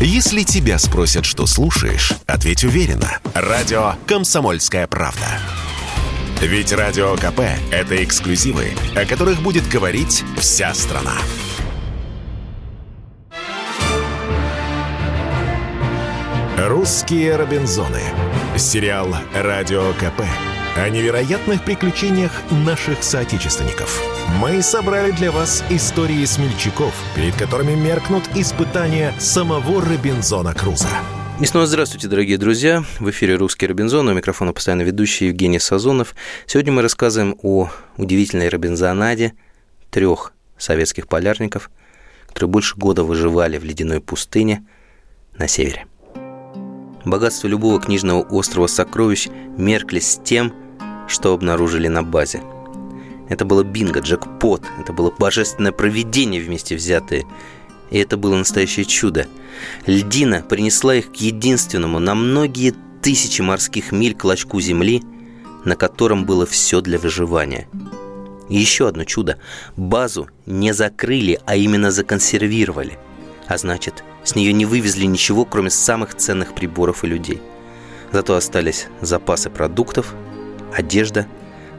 Если 0.00 0.42
тебя 0.42 0.78
спросят, 0.78 1.24
что 1.24 1.46
слушаешь, 1.46 2.12
ответь 2.26 2.64
уверенно. 2.64 3.20
Радио 3.34 3.94
«Комсомольская 4.08 4.88
правда». 4.88 5.38
Ведь 6.40 6.72
Радио 6.72 7.14
КП– 7.14 7.42
это 7.70 8.02
эксклюзивы, 8.02 8.70
о 8.96 9.04
которых 9.04 9.40
будет 9.42 9.68
говорить 9.68 10.24
вся 10.38 10.74
страна. 10.74 11.14
«Русские 16.58 17.36
Робинзоны». 17.36 18.02
Сериал 18.56 19.14
«Радио 19.34 19.92
КП» 19.92 20.22
о 20.76 20.88
невероятных 20.88 21.64
приключениях 21.64 22.32
наших 22.50 23.02
соотечественников. 23.02 24.02
Мы 24.40 24.62
собрали 24.62 25.10
для 25.10 25.30
вас 25.30 25.62
истории 25.68 26.24
смельчаков, 26.24 26.94
перед 27.14 27.34
которыми 27.36 27.74
меркнут 27.74 28.24
испытания 28.34 29.14
самого 29.18 29.82
Робинзона 29.82 30.54
Круза. 30.54 30.88
И 31.40 31.44
снова 31.44 31.66
здравствуйте, 31.66 32.08
дорогие 32.08 32.38
друзья. 32.38 32.84
В 33.00 33.10
эфире 33.10 33.36
«Русский 33.36 33.66
Робинзон», 33.66 34.08
у 34.08 34.14
микрофона 34.14 34.52
постоянно 34.52 34.82
ведущий 34.82 35.26
Евгений 35.26 35.58
Сазонов. 35.58 36.14
Сегодня 36.46 36.72
мы 36.72 36.82
рассказываем 36.82 37.36
о 37.42 37.70
удивительной 37.96 38.48
Робинзонаде 38.48 39.34
трех 39.90 40.32
советских 40.56 41.08
полярников, 41.08 41.70
которые 42.28 42.48
больше 42.48 42.76
года 42.76 43.04
выживали 43.04 43.58
в 43.58 43.64
ледяной 43.64 44.00
пустыне 44.00 44.64
на 45.36 45.48
севере. 45.48 45.86
Богатство 47.04 47.48
любого 47.48 47.80
книжного 47.80 48.20
острова 48.22 48.68
сокровищ 48.68 49.28
меркли 49.58 49.98
с 49.98 50.20
тем, 50.22 50.54
что 51.12 51.32
обнаружили 51.32 51.88
на 51.88 52.02
базе. 52.02 52.42
Это 53.28 53.44
было 53.44 53.62
бинго, 53.62 54.00
джекпот, 54.00 54.62
это 54.80 54.92
было 54.92 55.10
божественное 55.10 55.72
провидение 55.72 56.40
вместе 56.40 56.74
взятые. 56.74 57.24
И 57.90 57.98
это 57.98 58.16
было 58.16 58.36
настоящее 58.36 58.84
чудо. 58.84 59.26
Льдина 59.86 60.42
принесла 60.42 60.94
их 60.96 61.12
к 61.12 61.16
единственному 61.16 61.98
на 61.98 62.14
многие 62.14 62.74
тысячи 63.02 63.42
морских 63.42 63.92
миль 63.92 64.14
клочку 64.14 64.60
земли, 64.60 65.02
на 65.64 65.76
котором 65.76 66.24
было 66.24 66.46
все 66.46 66.80
для 66.80 66.98
выживания. 66.98 67.68
И 68.48 68.58
еще 68.58 68.88
одно 68.88 69.04
чудо. 69.04 69.38
Базу 69.76 70.28
не 70.46 70.72
закрыли, 70.72 71.38
а 71.46 71.56
именно 71.56 71.90
законсервировали. 71.90 72.98
А 73.46 73.58
значит, 73.58 74.04
с 74.24 74.34
нее 74.34 74.52
не 74.52 74.66
вывезли 74.66 75.04
ничего, 75.06 75.44
кроме 75.44 75.70
самых 75.70 76.14
ценных 76.14 76.54
приборов 76.54 77.04
и 77.04 77.06
людей. 77.06 77.40
Зато 78.12 78.34
остались 78.34 78.86
запасы 79.00 79.48
продуктов, 79.48 80.14
одежда, 80.74 81.26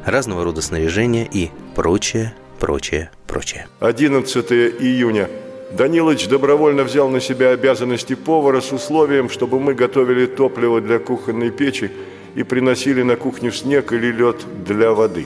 разного 0.06 0.44
рода 0.44 0.62
снаряжение 0.62 1.28
и 1.32 1.52
прочее, 1.76 2.34
прочее, 2.60 3.12
прочее. 3.28 3.68
11 3.80 4.52
июня. 4.52 5.30
Данилович 5.72 6.28
добровольно 6.28 6.84
взял 6.84 7.10
на 7.10 7.20
себя 7.20 7.50
обязанности 7.50 8.14
повара 8.14 8.62
с 8.62 8.72
условием, 8.72 9.30
чтобы 9.30 9.60
мы 9.60 9.74
готовили 9.74 10.28
топливо 10.28 10.82
для 10.82 11.00
кухонной 11.00 11.50
печи 11.50 11.92
и 12.36 12.44
приносили 12.44 13.02
на 13.02 13.16
кухню 13.16 13.52
снег 13.52 13.92
или 13.92 14.12
лед 14.12 14.46
для 14.66 14.92
воды. 14.92 15.26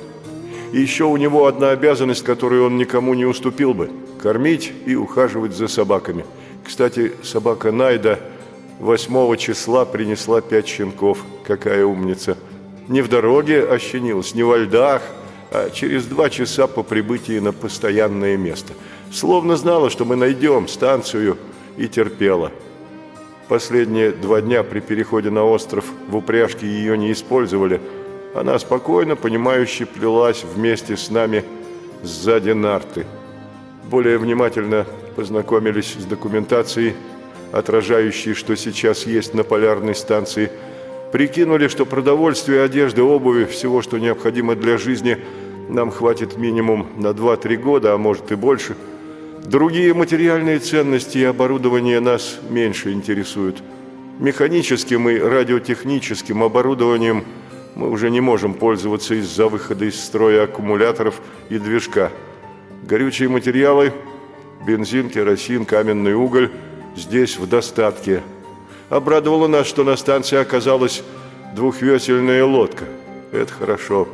И 0.71 0.79
еще 0.79 1.03
у 1.05 1.17
него 1.17 1.47
одна 1.47 1.71
обязанность, 1.71 2.23
которую 2.23 2.65
он 2.65 2.77
никому 2.77 3.13
не 3.13 3.25
уступил 3.25 3.73
бы– 3.73 3.89
кормить 4.21 4.71
и 4.85 4.95
ухаживать 4.95 5.55
за 5.55 5.67
собаками. 5.67 6.25
Кстати, 6.65 7.13
собака 7.23 7.71
Найда 7.71 8.19
8 8.79 9.35
числа 9.37 9.85
принесла 9.85 10.41
пять 10.41 10.67
щенков. 10.67 11.23
Какая 11.45 11.85
умница! 11.85 12.37
Не 12.87 13.01
в 13.01 13.09
дороге 13.09 13.65
ощенилась, 13.65 14.33
не 14.33 14.43
во 14.43 14.57
льдах, 14.57 15.01
а 15.51 15.69
через 15.69 16.05
два 16.05 16.29
часа 16.29 16.67
по 16.67 16.83
прибытии 16.83 17.39
на 17.39 17.51
постоянное 17.51 18.37
место. 18.37 18.73
Словно 19.11 19.57
знала, 19.57 19.89
что 19.89 20.05
мы 20.05 20.15
найдем 20.15 20.67
станцию, 20.67 21.37
и 21.77 21.87
терпела. 21.87 22.51
Последние 23.47 24.11
два 24.11 24.41
дня 24.41 24.63
при 24.63 24.79
переходе 24.79 25.29
на 25.29 25.43
остров 25.43 25.85
в 26.09 26.15
упряжке 26.15 26.65
ее 26.65 26.97
не 26.97 27.11
использовали. 27.11 27.79
Она 28.33 28.57
спокойно, 28.57 29.15
понимающе 29.15 29.85
плелась 29.85 30.43
вместе 30.43 30.97
с 30.97 31.11
нами 31.11 31.43
сзади 32.01 32.49
нарты. 32.49 33.05
Более 33.91 34.17
внимательно 34.17 34.87
познакомились 35.15 35.93
с 35.99 36.05
документацией, 36.05 36.95
отражающей, 37.51 38.33
что 38.33 38.55
сейчас 38.55 39.05
есть 39.05 39.35
на 39.35 39.43
полярной 39.43 39.93
станции– 39.93 40.51
Прикинули, 41.11 41.69
что 41.69 41.85
продовольствия, 41.85 42.63
одежды, 42.63 43.01
обуви, 43.01 43.45
всего, 43.45 43.81
что 43.81 43.97
необходимо 43.97 44.55
для 44.55 44.77
жизни, 44.77 45.17
нам 45.69 45.89
хватит 45.89 46.37
минимум 46.37 46.87
на 46.97 47.07
2-3 47.07 47.55
года, 47.55 47.93
а 47.93 47.97
может 47.97 48.31
и 48.31 48.35
больше. 48.35 48.75
Другие 49.45 49.93
материальные 49.93 50.59
ценности 50.59 51.19
и 51.19 51.23
оборудование 51.23 52.01
нас 52.01 52.39
меньше 52.49 52.91
интересуют. 52.91 53.63
Механическим 54.19 55.07
и 55.07 55.17
радиотехническим 55.17 56.43
оборудованием 56.43 57.23
мы 57.75 57.89
уже 57.89 58.09
не 58.09 58.19
можем 58.19 58.53
пользоваться 58.53 59.13
из-за 59.15 59.47
выхода 59.47 59.85
из 59.85 59.99
строя 59.99 60.43
аккумуляторов 60.43 61.21
и 61.49 61.57
движка. 61.57 62.11
Горючие 62.83 63.29
материалы– 63.29 63.93
бензин, 64.67 65.09
керосин, 65.09 65.63
каменный 65.63 66.15
уголь– 66.15 66.51
здесь 66.97 67.37
в 67.37 67.47
достатке– 67.47 68.23
Обрадовало 68.89 69.47
нас, 69.47 69.67
что 69.67 69.83
на 69.83 69.97
станции 69.97 70.37
оказалась 70.37 71.03
двухвесельная 71.53 72.45
лодка. 72.45 72.85
Это 73.33 73.51
хорошо. 73.51 74.07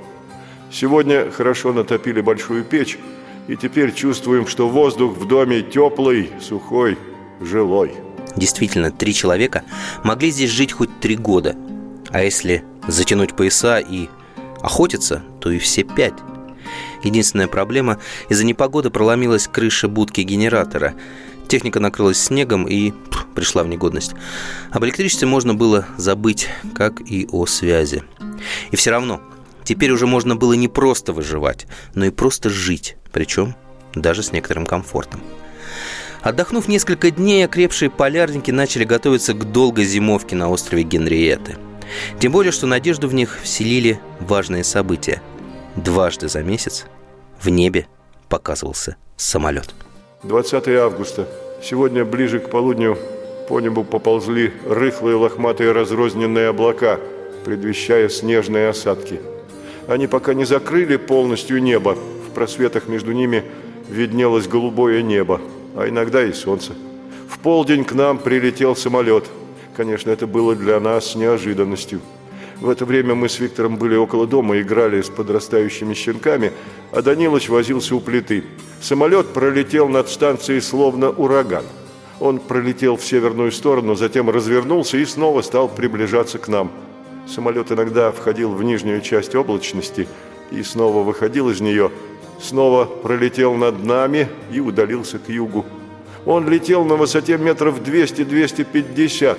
Сегодня 0.71 1.29
хорошо 1.29 1.73
натопили 1.73 2.21
большую 2.21 2.63
печь, 2.63 2.97
и 3.47 3.55
теперь 3.55 3.93
чувствуем, 3.93 4.47
что 4.47 4.67
воздух 4.67 5.15
в 5.15 5.27
доме 5.27 5.61
теплый, 5.61 6.31
сухой, 6.41 6.97
жилой. 7.39 7.93
Действительно, 8.35 8.89
три 8.89 9.13
человека 9.13 9.63
могли 10.03 10.31
здесь 10.31 10.49
жить 10.49 10.71
хоть 10.71 10.99
три 10.99 11.15
года. 11.15 11.55
А 12.09 12.23
если 12.23 12.63
затянуть 12.87 13.35
пояса 13.35 13.77
и 13.77 14.09
охотиться, 14.61 15.21
то 15.39 15.51
и 15.51 15.59
все 15.59 15.83
пять. 15.83 16.15
Единственная 17.03 17.47
проблема– 17.47 17.99
из-за 18.29 18.45
непогоды 18.45 18.89
проломилась 18.89 19.47
крыша 19.47 19.87
будки 19.87 20.21
генератора– 20.21 20.95
Техника 21.53 21.79
накрылась 21.79 22.19
снегом 22.19 22.67
и 22.67 22.89
пff, 22.89 23.31
пришла 23.35 23.61
в 23.61 23.67
негодность. 23.67 24.15
Об 24.71 24.85
электричестве 24.85 25.27
можно 25.27 25.53
было 25.53 25.85
забыть, 25.97 26.49
как 26.73 26.99
и 26.99 27.27
о 27.31 27.45
связи. 27.45 28.01
И 28.71 28.75
все 28.75 28.89
равно, 28.89 29.21
теперь 29.63 29.91
уже 29.91 30.07
можно 30.07 30.35
было 30.35 30.53
не 30.53 30.67
просто 30.67 31.13
выживать, 31.13 31.67
но 31.93 32.05
и 32.05 32.09
просто 32.09 32.49
жить, 32.49 32.97
причем 33.11 33.53
даже 33.93 34.23
с 34.23 34.31
некоторым 34.31 34.65
комфортом. 34.65 35.21
Отдохнув 36.23 36.67
несколько 36.67 37.11
дней, 37.11 37.45
окрепшие 37.45 37.91
полярники 37.91 38.49
начали 38.49 38.83
готовиться 38.83 39.35
к 39.35 39.51
долгой 39.51 39.85
зимовке 39.85 40.35
на 40.35 40.49
острове 40.49 40.81
Генриетты. 40.81 41.57
Тем 42.19 42.31
более, 42.31 42.51
что 42.51 42.65
надежду 42.65 43.07
в 43.07 43.13
них 43.13 43.37
вселили 43.43 43.99
важные 44.19 44.63
события. 44.63 45.21
Дважды 45.75 46.29
за 46.29 46.41
месяц 46.41 46.85
в 47.39 47.49
небе 47.49 47.85
показывался 48.27 48.95
самолет. 49.17 49.75
20 50.23 50.67
августа. 50.69 51.27
Сегодня 51.63 52.03
ближе 52.03 52.41
к 52.41 52.49
полудню 52.49 52.97
по 53.47 53.61
небу 53.61 53.85
поползли 53.85 54.51
рыхлые 54.67 55.15
лохматые 55.15 55.71
разрозненные 55.71 56.49
облака, 56.49 56.99
предвещая 57.45 58.09
снежные 58.09 58.67
осадки. 58.67 59.21
Они 59.87 60.07
пока 60.07 60.33
не 60.33 60.43
закрыли 60.43 60.97
полностью 60.97 61.63
небо. 61.63 61.95
В 62.27 62.33
просветах 62.33 62.89
между 62.89 63.13
ними 63.13 63.45
виднелось 63.87 64.49
голубое 64.49 65.01
небо, 65.01 65.39
а 65.73 65.87
иногда 65.87 66.25
и 66.25 66.33
солнце. 66.33 66.73
В 67.29 67.39
полдень 67.39 67.85
к 67.85 67.93
нам 67.93 68.17
прилетел 68.17 68.75
самолет. 68.75 69.23
Конечно, 69.77 70.11
это 70.11 70.27
было 70.27 70.55
для 70.55 70.81
нас 70.81 71.15
неожиданностью. 71.15 72.01
В 72.63 72.69
это 72.69 72.85
время 72.85 73.13
мы 73.13 73.27
с 73.27 73.39
Виктором 73.39 73.75
были 73.75 73.97
около 73.97 74.25
дома, 74.25 74.61
играли 74.61 75.01
с 75.01 75.09
подрастающими 75.09 75.93
щенками, 75.93 76.53
а 76.93 77.01
Данилыч 77.01 77.49
возился 77.49 77.93
у 77.93 77.99
плиты. 77.99 78.45
Самолет 78.79 79.33
пролетел 79.33 79.89
над 79.89 80.07
станцией 80.07 80.61
словно 80.61 81.09
ураган. 81.09 81.65
Он 82.21 82.39
пролетел 82.39 82.95
в 82.95 83.03
северную 83.03 83.51
сторону, 83.51 83.95
затем 83.95 84.29
развернулся 84.29 84.97
и 84.97 85.03
снова 85.03 85.41
стал 85.41 85.67
приближаться 85.67 86.37
к 86.37 86.47
нам. 86.47 86.71
Самолет 87.27 87.69
иногда 87.69 88.13
входил 88.13 88.53
в 88.53 88.63
нижнюю 88.63 89.01
часть 89.01 89.35
облачности 89.35 90.07
и 90.49 90.63
снова 90.63 91.03
выходил 91.03 91.49
из 91.49 91.59
нее, 91.59 91.91
снова 92.41 92.85
пролетел 92.85 93.55
над 93.55 93.83
нами 93.83 94.29
и 94.53 94.61
удалился 94.61 95.19
к 95.19 95.27
югу. 95.27 95.65
Он 96.25 96.47
летел 96.47 96.85
на 96.85 96.95
высоте 96.95 97.37
метров 97.37 97.81
200-250. 97.81 99.37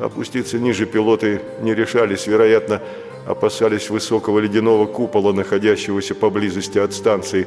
Опуститься 0.00 0.58
ниже 0.58 0.86
пилоты 0.86 1.42
не 1.60 1.74
решались, 1.74 2.26
вероятно, 2.26 2.80
опасались 3.26 3.90
высокого 3.90 4.38
ледяного 4.38 4.86
купола, 4.86 5.32
находящегося 5.32 6.14
поблизости 6.14 6.78
от 6.78 6.94
станции. 6.94 7.46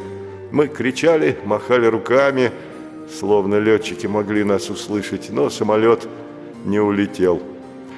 Мы 0.52 0.68
кричали, 0.68 1.36
махали 1.46 1.88
руками, 1.88 2.52
словно 3.12 3.56
летчики 3.56 4.06
могли 4.06 4.44
нас 4.44 4.70
услышать, 4.70 5.32
но 5.32 5.50
самолет 5.50 6.08
не 6.64 6.80
улетел. 6.80 7.42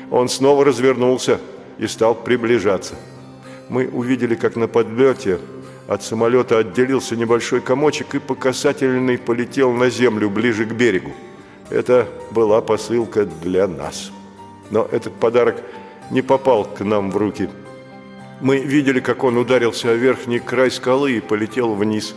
Он 0.09 0.29
снова 0.29 0.63
развернулся 0.63 1.41
и 1.77 1.87
стал 1.87 2.15
приближаться. 2.15 2.95
Мы 3.67 3.89
увидели, 3.89 4.35
как 4.35 4.55
на 4.55 4.69
подлете 4.69 5.39
от 5.87 6.01
самолета 6.01 6.59
отделился 6.59 7.17
небольшой 7.17 7.59
комочек 7.59 8.15
и 8.15 8.19
по 8.19 8.35
касательной 8.35 9.17
полетел 9.17 9.73
на 9.73 9.89
землю 9.89 10.29
ближе 10.29 10.65
к 10.65 10.71
берегу. 10.71 11.11
Это 11.69 12.07
была 12.31 12.61
посылка 12.61 13.25
для 13.25 13.67
нас. 13.67 14.11
Но 14.71 14.87
этот 14.91 15.13
подарок 15.15 15.61
не 16.11 16.21
попал 16.21 16.65
к 16.65 16.81
нам 16.81 17.11
в 17.11 17.17
руки. 17.17 17.49
Мы 18.41 18.57
видели, 18.59 18.99
как 18.99 19.23
он 19.23 19.37
ударился 19.37 19.91
о 19.91 19.95
верхний 19.95 20.39
край 20.39 20.69
скалы 20.69 21.13
и 21.13 21.21
полетел 21.21 21.73
вниз. 21.73 22.15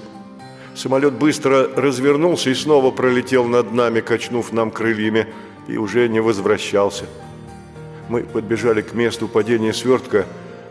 Самолет 0.75 1.15
быстро 1.15 1.69
развернулся 1.77 2.51
и 2.51 2.55
снова 2.55 2.91
пролетел 2.91 3.45
над 3.45 3.73
нами, 3.73 4.01
качнув 4.01 4.53
нам 4.53 4.71
крыльями, 4.71 5.27
и 5.69 5.77
уже 5.77 6.09
не 6.09 6.21
возвращался. 6.21 7.05
Мы 8.09 8.23
подбежали 8.23 8.83
к 8.83 8.95
месту 8.95 9.29
падения 9.29 9.73
свертка, 9.73 10.25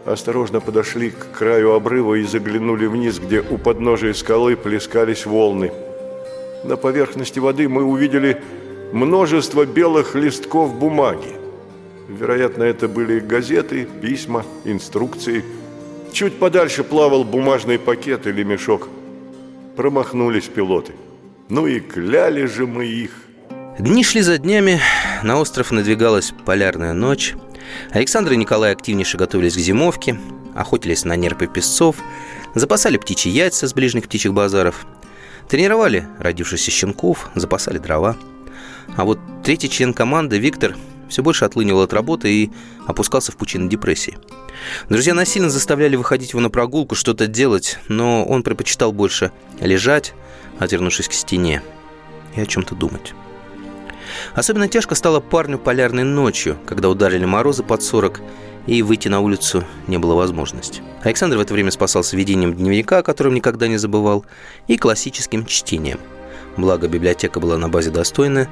осторожно 0.05 0.59
подошли 0.59 1.11
к 1.11 1.31
краю 1.37 1.73
обрыва 1.73 2.15
и 2.15 2.23
заглянули 2.23 2.87
вниз, 2.87 3.19
где 3.19 3.41
у 3.41 3.57
подножия 3.57 4.13
скалы 4.13 4.55
плескались 4.55 5.25
волны. 5.25 5.71
На 6.63 6.77
поверхности 6.77 7.39
воды 7.39 7.69
мы 7.69 7.83
увидели 7.83 8.41
множество 8.91 9.65
белых 9.65 10.15
листков 10.15 10.73
бумаги. 10.73 11.46
Вероятно, 12.07 12.63
это 12.63 12.87
были 12.87 13.19
газеты, 13.19 13.87
письма, 14.01 14.45
инструкции. 14.63 15.43
Чуть 16.13 16.39
подальше 16.39 16.83
плавал 16.83 17.23
бумажный 17.23 17.77
пакет 17.77 18.27
или 18.27 18.43
мешок. 18.43 18.87
Промахнулись 19.75 20.45
пилоты. 20.45 20.93
Ну 21.49 21.67
и 21.67 21.79
кляли 21.79 22.45
же 22.45 22.65
мы 22.65 22.85
их. 22.85 23.11
Дни 23.77 24.03
шли 24.03 24.21
за 24.21 24.37
днями, 24.37 24.79
на 25.21 25.39
остров 25.39 25.71
надвигалась 25.71 26.33
полярная 26.45 26.93
ночь. 26.93 27.35
Александр 27.91 28.33
и 28.33 28.37
Николай 28.37 28.71
активнейше 28.71 29.17
готовились 29.17 29.55
к 29.55 29.59
зимовке, 29.59 30.17
охотились 30.55 31.05
на 31.05 31.15
нерпы 31.15 31.47
песцов, 31.47 31.97
запасали 32.55 32.97
птичьи 32.97 33.31
яйца 33.31 33.67
с 33.67 33.73
ближних 33.73 34.05
птичьих 34.05 34.33
базаров, 34.33 34.87
тренировали 35.47 36.07
родившихся 36.19 36.71
щенков, 36.71 37.29
запасали 37.35 37.77
дрова. 37.77 38.17
А 38.95 39.03
вот 39.05 39.19
третий 39.43 39.69
член 39.69 39.93
команды, 39.93 40.39
Виктор, 40.39 40.75
все 41.09 41.23
больше 41.23 41.45
отлынивал 41.45 41.81
от 41.81 41.93
работы 41.93 42.31
и 42.31 42.51
опускался 42.85 43.31
в 43.31 43.37
пучину 43.37 43.69
депрессии. 43.69 44.17
Друзья 44.89 45.13
насильно 45.13 45.49
заставляли 45.49 45.95
выходить 45.95 46.31
его 46.31 46.41
на 46.41 46.49
прогулку, 46.49 46.95
что-то 46.95 47.27
делать, 47.27 47.79
но 47.87 48.25
он 48.25 48.43
предпочитал 48.43 48.91
больше 48.91 49.31
лежать, 49.59 50.13
отвернувшись 50.59 51.07
к 51.07 51.13
стене, 51.13 51.61
и 52.35 52.41
о 52.41 52.45
чем-то 52.45 52.75
думать. 52.75 53.13
Особенно 54.33 54.67
тяжко 54.67 54.95
стало 54.95 55.19
парню 55.19 55.57
полярной 55.57 56.03
ночью, 56.03 56.57
когда 56.65 56.89
ударили 56.89 57.25
морозы 57.25 57.63
под 57.63 57.83
40, 57.83 58.21
и 58.67 58.81
выйти 58.81 59.07
на 59.07 59.21
улицу 59.21 59.63
не 59.87 59.97
было 59.97 60.13
возможности. 60.13 60.81
Александр 61.03 61.37
в 61.37 61.41
это 61.41 61.53
время 61.53 61.71
спасался 61.71 62.17
ведением 62.17 62.53
дневника, 62.53 62.99
о 62.99 63.03
котором 63.03 63.33
никогда 63.33 63.67
не 63.67 63.77
забывал, 63.77 64.25
и 64.67 64.77
классическим 64.77 65.45
чтением. 65.45 65.99
Благо, 66.57 66.87
библиотека 66.87 67.39
была 67.39 67.57
на 67.57 67.69
базе 67.69 67.91
достойная, 67.91 68.49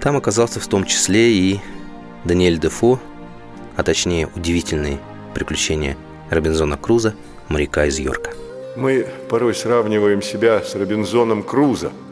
там 0.00 0.16
оказался 0.16 0.60
в 0.60 0.66
том 0.66 0.84
числе 0.84 1.32
и 1.32 1.60
Даниэль 2.24 2.58
Дефо, 2.58 3.00
а 3.76 3.82
точнее 3.82 4.28
удивительные 4.34 4.98
приключения 5.34 5.96
Робинзона 6.30 6.76
Круза, 6.76 7.14
моряка 7.48 7.86
из 7.86 7.98
Йорка. 7.98 8.30
Мы 8.76 9.06
порой 9.28 9.54
сравниваем 9.54 10.22
себя 10.22 10.62
с 10.62 10.74
Робинзоном 10.74 11.42
Крузо– 11.42 11.92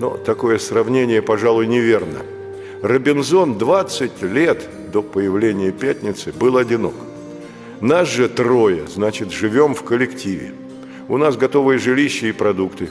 но 0.00 0.16
такое 0.16 0.56
сравнение, 0.56 1.20
пожалуй, 1.20 1.66
неверно. 1.66 2.20
Робинзон 2.80 3.58
20 3.58 4.22
лет 4.22 4.66
до 4.90 5.02
появления 5.02 5.72
«Пятницы» 5.72 6.32
был 6.32 6.56
одинок. 6.56 6.94
Нас 7.82 8.08
же 8.08 8.30
трое, 8.30 8.86
значит, 8.88 9.30
живем 9.30 9.74
в 9.74 9.84
коллективе. 9.84 10.54
У 11.06 11.18
нас 11.18 11.36
готовые 11.36 11.78
жилища 11.78 12.28
и 12.28 12.32
продукты. 12.32 12.88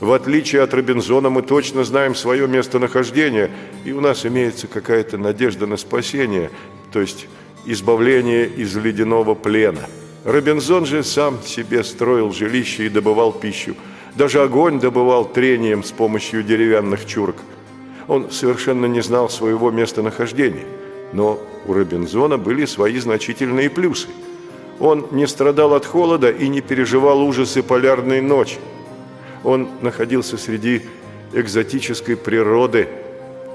В 0.00 0.12
отличие 0.12 0.62
от 0.62 0.74
Робинзона 0.74 1.30
мы 1.30 1.42
точно 1.42 1.84
знаем 1.84 2.14
свое 2.14 2.48
местонахождение, 2.48 3.50
и 3.84 3.92
у 3.92 4.00
нас 4.00 4.26
имеется 4.26 4.66
какая-то 4.66 5.18
надежда 5.18 5.66
на 5.66 5.76
спасение, 5.76 6.50
то 6.92 7.00
есть 7.00 7.28
избавление 7.66 8.48
из 8.48 8.74
ледяного 8.76 9.34
плена. 9.34 9.86
Робинзон 10.24 10.86
же 10.86 11.04
сам 11.04 11.42
себе 11.42 11.84
строил 11.84 12.32
жилище 12.32 12.86
и 12.86 12.88
добывал 12.88 13.32
пищу– 13.32 13.76
даже 14.16 14.42
огонь 14.42 14.80
добывал 14.80 15.24
трением 15.24 15.84
с 15.84 15.92
помощью 15.92 16.42
деревянных 16.42 17.06
чурок. 17.06 17.36
Он 18.08 18.30
совершенно 18.30 18.86
не 18.86 19.02
знал 19.02 19.28
своего 19.30 19.70
местонахождения, 19.70 20.64
но 21.12 21.40
у 21.66 21.72
Робинзона 21.72 22.36
были 22.36 22.64
свои 22.64 22.98
значительные 22.98 23.70
плюсы. 23.70 24.08
Он 24.80 25.06
не 25.10 25.26
страдал 25.28 25.74
от 25.74 25.86
холода 25.86 26.30
и 26.30 26.48
не 26.48 26.60
переживал 26.60 27.22
ужасы 27.22 27.62
полярной 27.62 28.20
ночи. 28.20 28.58
Он 29.44 29.68
находился 29.80 30.36
среди 30.36 30.82
экзотической 31.32 32.16
природы. 32.16 32.88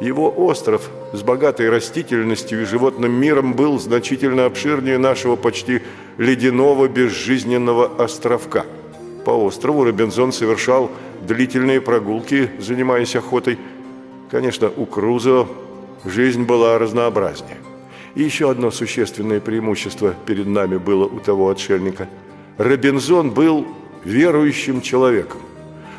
Его 0.02 0.30
остров 0.30 0.90
с 1.14 1.22
богатой 1.22 1.70
растительностью 1.70 2.62
и 2.62 2.66
животным 2.66 3.12
миром 3.14 3.54
был 3.54 3.80
значительно 3.80 4.46
обширнее 4.46 4.98
нашего 4.98 5.36
почти 5.36 5.82
ледяного 6.18 6.88
безжизненного 6.88 8.04
островка– 8.04 8.66
по 9.26 9.32
острову 9.32 9.84
Робинзон 9.84 10.32
совершал 10.32 10.92
длительные 11.22 11.82
прогулки, 11.82 12.52
занимаясь 12.60 13.16
охотой. 13.16 13.58
Конечно, 14.30 14.70
у 14.70 14.86
Крузо 14.86 15.48
жизнь 16.06 16.44
была 16.44 16.78
разнообразнее. 16.78 17.58
И 18.14 18.22
еще 18.22 18.52
одно 18.52 18.70
существенное 18.70 19.42
преимущество 19.42 20.14
перед 20.28 20.46
нами 20.46 20.78
было 20.78 21.06
у 21.06 21.20
того 21.20 21.50
отшельника. 21.50 22.08
Робинзон 22.60 23.32
был 23.32 23.66
верующим 24.04 24.80
человеком. 24.80 25.42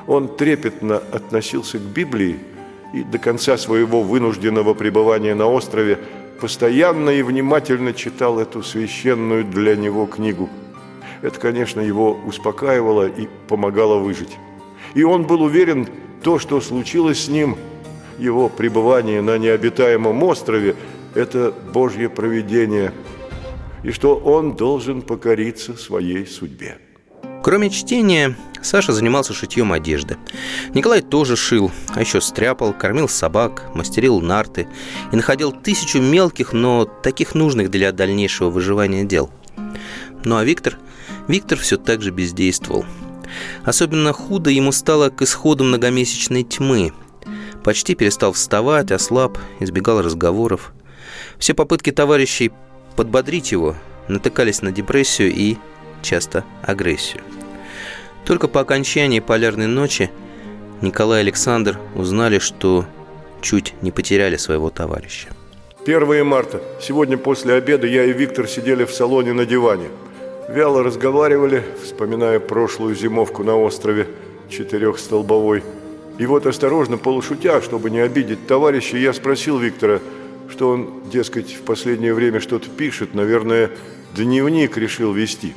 Он 0.06 0.28
трепетно 0.28 0.98
относился 0.98 1.78
к 1.78 1.82
Библии 1.82 2.38
и 2.94 3.02
до 3.02 3.18
конца 3.18 3.56
своего 3.56 4.02
вынужденного 4.02 4.74
пребывания 4.74 5.34
на 5.34 5.46
острове 5.46 5.98
постоянно 6.40 7.10
и 7.10 7.22
внимательно 7.22 7.92
читал 7.92 8.38
эту 8.38 8.62
священную 8.62 9.44
для 9.44 9.76
него 9.76 10.06
книгу– 10.06 10.48
это, 11.22 11.40
конечно, 11.40 11.80
его 11.80 12.12
успокаивало 12.24 13.08
и 13.08 13.28
помогало 13.48 13.98
выжить. 13.98 14.36
И 14.94 15.02
он 15.02 15.26
был 15.26 15.42
уверен, 15.42 15.88
то, 16.22 16.38
что 16.38 16.60
случилось 16.60 17.24
с 17.24 17.28
ним, 17.28 17.56
его 18.18 18.48
пребывание 18.48 19.20
на 19.22 19.38
необитаемом 19.38 20.22
острове, 20.22 20.76
это 21.14 21.52
Божье 21.72 22.08
провидение, 22.08 22.92
и 23.82 23.90
что 23.90 24.16
он 24.16 24.54
должен 24.54 25.02
покориться 25.02 25.76
своей 25.76 26.26
судьбе. 26.26 26.78
Кроме 27.46 27.70
чтения, 27.70 28.34
Саша 28.60 28.92
занимался 28.92 29.32
шитьем 29.32 29.72
одежды. 29.72 30.16
Николай 30.74 31.00
тоже 31.00 31.36
шил, 31.36 31.70
а 31.94 32.00
еще 32.00 32.20
стряпал, 32.20 32.72
кормил 32.72 33.08
собак, 33.08 33.70
мастерил 33.72 34.20
нарты 34.20 34.66
и 35.12 35.16
находил 35.16 35.52
тысячу 35.52 36.00
мелких, 36.00 36.52
но 36.52 36.86
таких 36.86 37.36
нужных 37.36 37.70
для 37.70 37.92
дальнейшего 37.92 38.50
выживания 38.50 39.04
дел. 39.04 39.30
Ну 40.24 40.38
а 40.38 40.42
Виктор? 40.42 40.76
Виктор 41.28 41.56
все 41.56 41.76
так 41.76 42.02
же 42.02 42.10
бездействовал. 42.10 42.84
Особенно 43.64 44.12
худо 44.12 44.50
ему 44.50 44.72
стало 44.72 45.10
к 45.10 45.22
исходу 45.22 45.62
многомесячной 45.62 46.42
тьмы. 46.42 46.92
Почти 47.62 47.94
перестал 47.94 48.32
вставать, 48.32 48.90
ослаб, 48.90 49.38
избегал 49.60 50.02
разговоров. 50.02 50.72
Все 51.38 51.54
попытки 51.54 51.92
товарищей 51.92 52.50
подбодрить 52.96 53.52
его 53.52 53.76
натыкались 54.08 54.62
на 54.62 54.72
депрессию 54.72 55.32
и 55.32 55.58
часто 56.02 56.44
агрессию. 56.62 57.22
Только 58.26 58.48
по 58.48 58.60
окончании 58.60 59.20
полярной 59.20 59.68
ночи 59.68 60.10
Николай 60.82 61.20
и 61.20 61.22
Александр 61.22 61.78
узнали, 61.94 62.40
что 62.40 62.84
чуть 63.40 63.74
не 63.82 63.92
потеряли 63.92 64.36
своего 64.36 64.68
товарища. 64.68 65.28
1 65.86 66.26
марта. 66.26 66.60
Сегодня 66.82 67.16
после 67.16 67.54
обеда 67.54 67.86
я 67.86 68.04
и 68.04 68.12
Виктор 68.12 68.48
сидели 68.48 68.84
в 68.84 68.92
салоне 68.92 69.32
на 69.32 69.46
диване. 69.46 69.86
Вяло 70.48 70.82
разговаривали, 70.82 71.62
вспоминая 71.84 72.40
прошлую 72.40 72.96
зимовку 72.96 73.44
на 73.44 73.56
острове 73.56 74.08
четырехстолбовой. 74.50 75.62
И 76.18 76.26
вот 76.26 76.46
осторожно, 76.46 76.98
полушутя, 76.98 77.62
чтобы 77.62 77.90
не 77.90 78.00
обидеть 78.00 78.48
товарища, 78.48 78.96
я 78.96 79.12
спросил 79.12 79.58
Виктора, 79.58 80.00
что 80.50 80.70
он, 80.70 81.02
дескать, 81.12 81.54
в 81.54 81.62
последнее 81.62 82.14
время 82.14 82.40
что-то 82.40 82.68
пишет, 82.70 83.14
наверное, 83.14 83.70
дневник 84.16 84.76
решил 84.76 85.12
вести. 85.12 85.54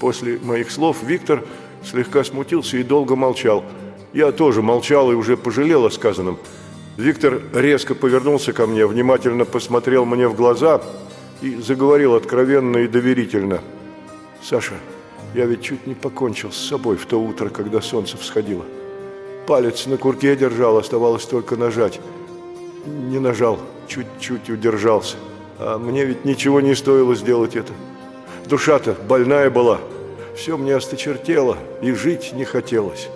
После 0.00 0.38
моих 0.42 0.70
слов 0.70 0.98
Виктор 1.02 1.44
слегка 1.84 2.24
смутился 2.24 2.76
и 2.76 2.82
долго 2.82 3.16
молчал. 3.16 3.64
Я 4.12 4.32
тоже 4.32 4.62
молчал 4.62 5.10
и 5.12 5.14
уже 5.14 5.36
пожалел 5.36 5.86
о 5.86 5.90
сказанном. 5.90 6.38
Виктор 6.96 7.40
резко 7.54 7.94
повернулся 7.94 8.52
ко 8.52 8.66
мне, 8.66 8.86
внимательно 8.86 9.44
посмотрел 9.44 10.04
мне 10.04 10.28
в 10.28 10.34
глаза 10.34 10.82
и 11.40 11.56
заговорил 11.56 12.14
откровенно 12.14 12.78
и 12.78 12.88
доверительно. 12.88 13.60
«Саша, 14.42 14.74
я 15.34 15.46
ведь 15.46 15.62
чуть 15.62 15.86
не 15.86 15.94
покончил 15.94 16.50
с 16.50 16.56
собой 16.56 16.96
в 16.96 17.06
то 17.06 17.20
утро, 17.20 17.48
когда 17.48 17.80
солнце 17.80 18.16
всходило. 18.16 18.64
Палец 19.46 19.86
на 19.86 19.96
курке 19.96 20.36
держал, 20.36 20.76
оставалось 20.76 21.24
только 21.24 21.56
нажать. 21.56 22.00
Не 22.84 23.18
нажал, 23.18 23.58
чуть-чуть 23.86 24.50
удержался. 24.50 25.16
А 25.58 25.78
мне 25.78 26.04
ведь 26.04 26.24
ничего 26.24 26.60
не 26.60 26.74
стоило 26.74 27.14
сделать 27.14 27.56
это. 27.56 27.72
Душа-то 28.46 28.96
больная 29.08 29.50
была». 29.50 29.80
Все 30.40 30.56
мне 30.56 30.74
осточертело, 30.74 31.58
и 31.82 31.92
жить 31.92 32.32
не 32.32 32.46
хотелось. 32.46 33.10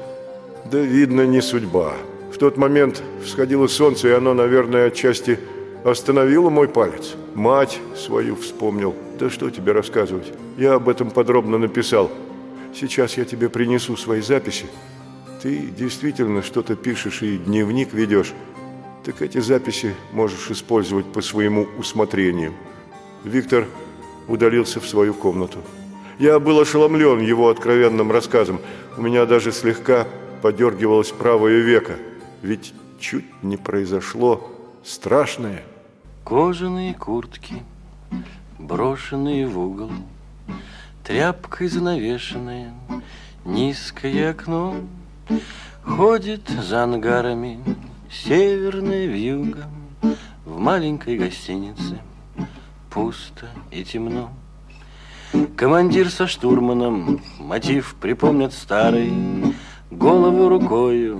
Да, 0.70 0.78
видно, 0.78 1.24
не 1.24 1.40
судьба. 1.40 1.94
В 2.30 2.36
тот 2.36 2.58
момент 2.58 3.02
всходило 3.24 3.66
солнце, 3.66 4.08
и 4.08 4.12
оно, 4.12 4.34
наверное, 4.34 4.88
отчасти 4.88 5.40
остановило 5.84 6.50
мой 6.50 6.68
палец. 6.68 7.14
Мать 7.34 7.80
свою 7.96 8.36
вспомнил. 8.36 8.94
Да 9.18 9.30
что 9.30 9.48
тебе 9.48 9.72
рассказывать? 9.72 10.34
Я 10.58 10.74
об 10.74 10.86
этом 10.86 11.10
подробно 11.10 11.56
написал. 11.56 12.10
Сейчас 12.74 13.16
я 13.16 13.24
тебе 13.24 13.48
принесу 13.48 13.96
свои 13.96 14.20
записи. 14.20 14.66
Ты 15.40 15.60
действительно 15.60 16.42
что-то 16.42 16.76
пишешь 16.76 17.22
и 17.22 17.38
дневник 17.38 17.94
ведешь. 17.94 18.34
Так 19.02 19.22
эти 19.22 19.38
записи 19.38 19.94
можешь 20.12 20.50
использовать 20.50 21.06
по 21.06 21.22
своему 21.22 21.68
усмотрению. 21.78 22.52
Виктор 23.24 23.64
удалился 24.28 24.78
в 24.78 24.86
свою 24.86 25.14
комнату. 25.14 25.60
Я 26.18 26.38
был 26.38 26.60
ошеломлен 26.60 27.20
его 27.20 27.48
откровенным 27.48 28.12
рассказом. 28.12 28.60
У 28.96 29.02
меня 29.02 29.26
даже 29.26 29.52
слегка 29.52 30.06
подергивалось 30.42 31.10
правое 31.10 31.60
веко. 31.60 31.96
Ведь 32.42 32.72
чуть 33.00 33.42
не 33.42 33.56
произошло 33.56 34.50
страшное. 34.84 35.62
Кожаные 36.24 36.94
куртки, 36.94 37.62
брошенные 38.58 39.46
в 39.46 39.58
угол, 39.58 39.90
Тряпкой 41.04 41.68
занавешенное 41.68 42.72
низкое 43.44 44.30
окно, 44.30 44.76
Ходит 45.84 46.48
за 46.48 46.84
ангарами 46.84 47.60
северная 48.10 49.06
вьюга 49.06 49.64
В 50.46 50.58
маленькой 50.58 51.18
гостинице 51.18 51.98
пусто 52.90 53.48
и 53.70 53.84
темно. 53.84 54.30
Командир 55.56 56.10
со 56.10 56.26
штурманом 56.26 57.20
мотив 57.38 57.96
припомнят 58.00 58.52
старый, 58.52 59.12
Голову 59.90 60.48
рукою 60.48 61.18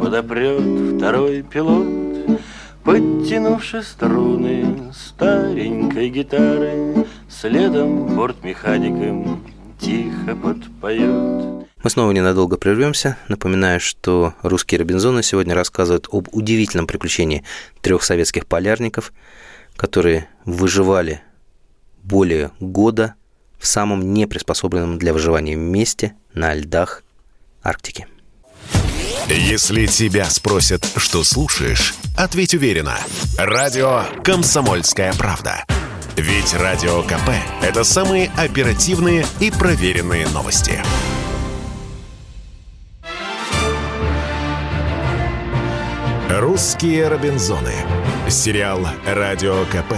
подопрет 0.00 0.96
второй 0.96 1.42
пилот, 1.42 2.40
Подтянувши 2.84 3.82
струны 3.82 4.92
старенькой 4.94 6.10
гитары, 6.10 7.06
Следом 7.28 8.14
бортмехаником 8.16 9.42
тихо 9.78 10.36
подпоет. 10.36 11.66
Мы 11.82 11.90
снова 11.90 12.12
ненадолго 12.12 12.56
прервемся. 12.56 13.18
Напоминаю, 13.28 13.80
что 13.80 14.32
русские 14.42 14.80
Робинзоны 14.80 15.22
сегодня 15.22 15.54
рассказывают 15.54 16.08
об 16.10 16.28
удивительном 16.32 16.86
приключении 16.86 17.44
трех 17.82 18.02
советских 18.04 18.46
полярников, 18.46 19.12
которые 19.76 20.28
выживали 20.46 21.20
более 22.02 22.52
года 22.60 23.16
в 23.64 23.66
самом 23.66 24.12
неприспособленном 24.12 24.98
для 24.98 25.14
выживания 25.14 25.56
месте 25.56 26.12
на 26.34 26.52
льдах 26.52 27.02
Арктики. 27.62 28.06
Если 29.26 29.86
тебя 29.86 30.26
спросят, 30.26 30.86
что 30.98 31.24
слушаешь, 31.24 31.94
ответь 32.14 32.52
уверенно. 32.52 32.98
Радио 33.38 34.02
«Комсомольская 34.22 35.14
правда». 35.14 35.64
Ведь 36.14 36.52
Радио 36.52 37.02
КП– 37.04 37.30
это 37.62 37.84
самые 37.84 38.30
оперативные 38.36 39.24
и 39.40 39.50
проверенные 39.50 40.28
новости. 40.28 40.82
«Русские 46.28 47.08
Робинзоны». 47.08 47.72
Сериал 48.28 48.86
«Радио 49.06 49.64
КП» 49.64 49.94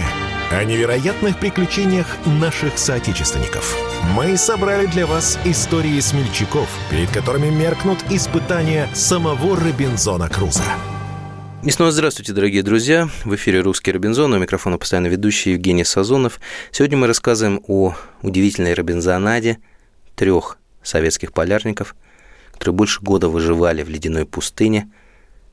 о 0.51 0.63
невероятных 0.63 1.39
приключениях 1.39 2.07
наших 2.25 2.77
соотечественников. 2.77 3.75
Мы 4.15 4.37
собрали 4.37 4.85
для 4.85 5.05
вас 5.05 5.37
истории 5.43 5.99
смельчаков, 5.99 6.69
перед 6.89 7.09
которыми 7.11 7.49
меркнут 7.49 7.99
испытания 8.09 8.87
самого 8.93 9.57
Робинзона 9.57 10.29
Круза. 10.29 10.63
И 11.63 11.69
снова 11.71 11.91
здравствуйте, 11.91 12.31
дорогие 12.31 12.63
друзья. 12.63 13.09
В 13.25 13.35
эфире 13.35 13.59
«Русский 13.59 13.91
Робинзон», 13.91 14.33
у 14.33 14.37
микрофона 14.37 14.77
постоянно 14.77 15.07
ведущий 15.07 15.51
Евгений 15.51 15.83
Сазонов. 15.83 16.39
Сегодня 16.71 16.97
мы 16.97 17.07
рассказываем 17.07 17.61
о 17.67 17.95
удивительной 18.21 18.73
Робинзонаде 18.73 19.57
трех 20.15 20.59
советских 20.81 21.33
полярников, 21.33 21.93
которые 22.53 22.75
больше 22.75 23.01
года 23.01 23.27
выживали 23.27 23.83
в 23.83 23.89
ледяной 23.89 24.25
пустыне 24.25 24.89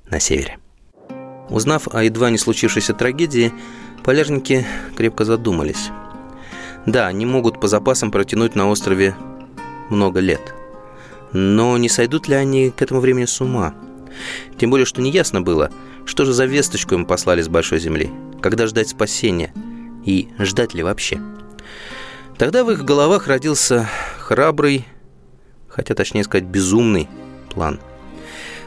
на 0.09 0.21
севере. 0.21 0.59
Узнав 1.49 1.89
о 1.93 2.05
едва 2.05 2.31
не 2.31 2.39
случившейся 2.39 2.95
трагедии, 2.95 3.53
Полярники 4.05 4.67
крепко 4.97 5.25
задумались. 5.25 5.91
Да, 6.87 7.07
они 7.07 7.25
могут 7.25 7.61
по 7.61 7.69
запасам 7.69 8.11
протянуть 8.11 8.55
на 8.55 8.69
острове 8.69 9.17
много 9.89 10.21
лет. 10.21 10.55
Но 11.33 11.77
не 11.79 11.89
сойдут 11.89 12.29
ли 12.29 12.35
они 12.35 12.71
к 12.71 12.83
этому 12.83 13.01
времени 13.01 13.25
с 13.25 13.41
ума? 13.41 13.75
Тем 14.59 14.71
более, 14.71 14.85
что 14.85 15.01
неясно 15.01 15.41
было, 15.41 15.71
что 16.05 16.25
же 16.25 16.33
за 16.33 16.45
весточку 16.45 16.95
им 16.95 17.07
послали 17.07 17.41
с 17.43 17.49
Большой 17.49 17.81
Земли, 17.81 18.11
когда 18.41 18.67
ждать 18.67 18.89
спасения 18.89 19.53
и 20.05 20.29
ждать 20.39 20.75
ли 20.75 20.83
вообще. 20.83 21.21
Тогда 22.37 22.63
в 22.63 22.71
их 22.71 22.85
головах 22.85 23.27
родился 23.27 23.89
храбрый, 24.19 24.87
хотя 25.67 25.95
точнее 25.95 26.25
сказать 26.25 26.45
безумный 26.45 27.09
план– 27.49 27.81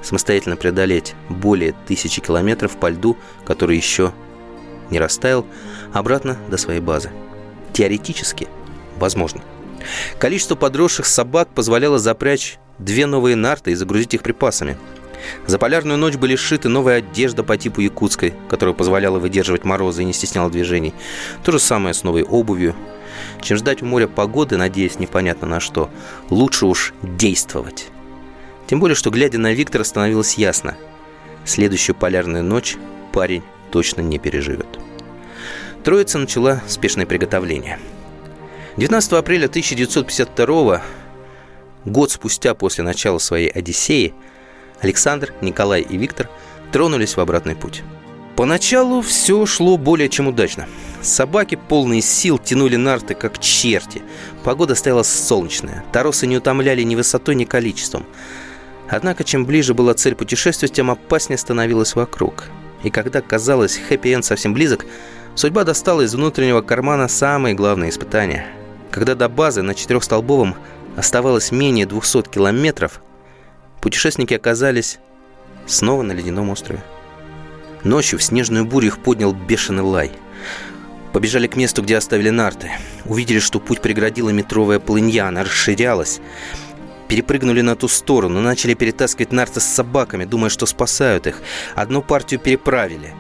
самостоятельно 0.02 0.56
преодолеть 0.56 1.16
более 1.30 1.74
тысячи 1.86 2.22
километров 2.22 2.78
по 2.78 2.90
льду, 2.90 3.18
который 3.46 3.78
еще 3.78 4.14
не 4.90 5.00
растаял, 5.00 5.46
обратно 5.94 6.38
до 6.50 6.58
своей 6.58 6.80
базы. 6.80 7.12
Теоретически 7.74 8.48
возможно. 8.98 9.42
Количество 10.20 10.56
подросших 10.56 11.06
собак 11.06 11.50
позволяло 11.50 12.00
запрячь 12.00 12.58
две 12.80 13.06
новые 13.06 13.36
нарты 13.36 13.72
и 13.72 13.76
загрузить 13.76 14.14
их 14.14 14.22
припасами. 14.22 14.78
За 15.46 15.58
полярную 15.58 15.98
ночь 15.98 16.16
были 16.16 16.36
сшиты 16.36 16.70
новая 16.70 16.98
одежда 16.98 17.44
по 17.44 17.58
типу 17.58 17.82
якутской, 17.82 18.34
которая 18.50 18.76
позволяла 18.76 19.20
выдерживать 19.20 19.64
морозы 19.64 20.04
и 20.04 20.06
не 20.06 20.14
стесняла 20.14 20.50
движений. 20.50 20.94
То 21.44 21.52
же 21.52 21.60
самое 21.60 21.94
с 21.94 22.04
новой 22.04 22.24
обувью. 22.24 22.76
Чем 23.42 23.58
ждать 23.58 23.82
у 23.82 23.86
моря 23.86 24.08
погоды, 24.08 24.58
надеясь 24.58 25.00
непонятно 25.00 25.48
на 25.48 25.60
что, 25.60 25.90
лучше 26.30 26.66
уж 26.66 26.94
действовать. 27.02 27.88
Тем 28.68 28.80
более, 28.80 28.96
что, 28.96 29.10
глядя 29.10 29.40
на 29.40 29.54
Виктора, 29.54 29.84
становилось 29.84 30.36
ясно. 30.36 30.78
Следующую 31.46 31.96
полярную 31.96 32.44
ночь 32.44 32.78
парень 33.12 33.44
точно 33.72 34.02
не 34.02 34.20
переживет. 34.20 34.68
Троица 35.84 36.18
начала 36.18 36.62
спешное 36.68 37.06
приготовление. 37.06 37.80
19 38.78 39.14
апреля 39.14 39.46
1952 39.46 40.82
Год 41.86 42.12
спустя 42.12 42.54
после 42.54 42.84
начала 42.84 43.18
своей 43.18 43.50
Одиссеи 43.50 44.14
Александр, 44.82 45.34
Николай 45.42 45.82
и 45.82 45.98
Виктор 45.98 46.30
тронулись 46.72 47.16
в 47.16 47.20
обратный 47.20 47.56
путь. 47.56 47.84
Поначалу 48.36 49.02
все 49.02 49.46
шло 49.48 49.78
более 49.78 50.10
чем 50.10 50.28
удачно. 50.28 50.68
Собаки, 51.02 51.56
полные 51.56 52.02
сил, 52.02 52.38
тянули 52.38 52.76
нарты, 52.76 53.16
как 53.16 53.40
черти. 53.40 54.04
Погода 54.44 54.76
стояла 54.76 55.02
солнечная. 55.02 55.84
Торосы 55.92 56.28
не 56.28 56.38
утомляли 56.38 56.84
ни 56.84 56.96
высотой, 56.96 57.34
ни 57.34 57.46
количеством. 57.46 58.06
Однако, 58.90 59.24
чем 59.24 59.46
ближе 59.46 59.74
была 59.74 59.96
цель 59.96 60.14
путешествия, 60.14 60.68
тем 60.68 60.92
опаснее 60.92 61.40
становилась 61.40 61.96
вокруг. 61.96 62.46
И 62.84 62.90
когда 62.90 63.22
казалось, 63.22 63.78
хэппи-энд 63.78 64.24
совсем 64.24 64.54
близок, 64.54 64.86
судьба 65.36 65.64
достала 65.64 66.02
из 66.02 66.14
внутреннего 66.14 66.62
кармана 66.62 67.08
самые 67.08 67.56
главные 67.56 67.90
испытания. 67.90 68.48
Когда 68.92 69.16
до 69.16 69.30
базы 69.30 69.62
на 69.62 69.76
четырехстолбовом 69.76 70.56
оставалось 70.96 71.52
менее 71.52 71.86
200 71.86 72.30
километров, 72.30 73.02
путешественники 73.82 74.34
оказались 74.34 75.00
снова 75.66 76.02
на 76.02 76.14
ледяном 76.14 76.50
острове. 76.50 76.84
Ночью 77.84 78.20
в 78.20 78.24
снежную 78.24 78.66
бурю 78.66 78.88
их 78.88 79.00
поднял 79.00 79.34
бешеный 79.34 79.84
лай. 79.84 80.12
Побежали 81.14 81.48
к 81.48 81.56
месту, 81.56 81.82
где 81.82 81.98
оставили 81.98 82.30
нарты. 82.30 82.72
Увидели, 83.06 83.40
что 83.40 83.60
путь 83.60 83.82
преградила 83.82 84.30
метровая 84.30 84.80
полынья, 84.80 85.28
она 85.28 85.44
расширялась. 85.44 86.20
Перепрыгнули 87.08 87.62
на 87.62 87.76
ту 87.76 87.88
сторону, 87.88 88.42
начали 88.42 88.74
перетаскивать 88.74 89.32
нарты 89.32 89.60
с 89.60 89.66
собаками, 89.66 90.26
думая, 90.26 90.50
что 90.50 90.66
спасают 90.66 91.28
их. 91.28 91.42
Одну 91.76 92.02
партию 92.02 92.40
переправили. 92.40 93.14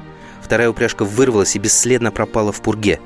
Вторая 0.43 0.69
упряжка 0.69 1.06
вырвалась 1.06 1.56
и 1.56 1.60
бесследно 1.60 2.12
пропала 2.12 2.52
в 2.52 2.62
пурге. 2.62 3.00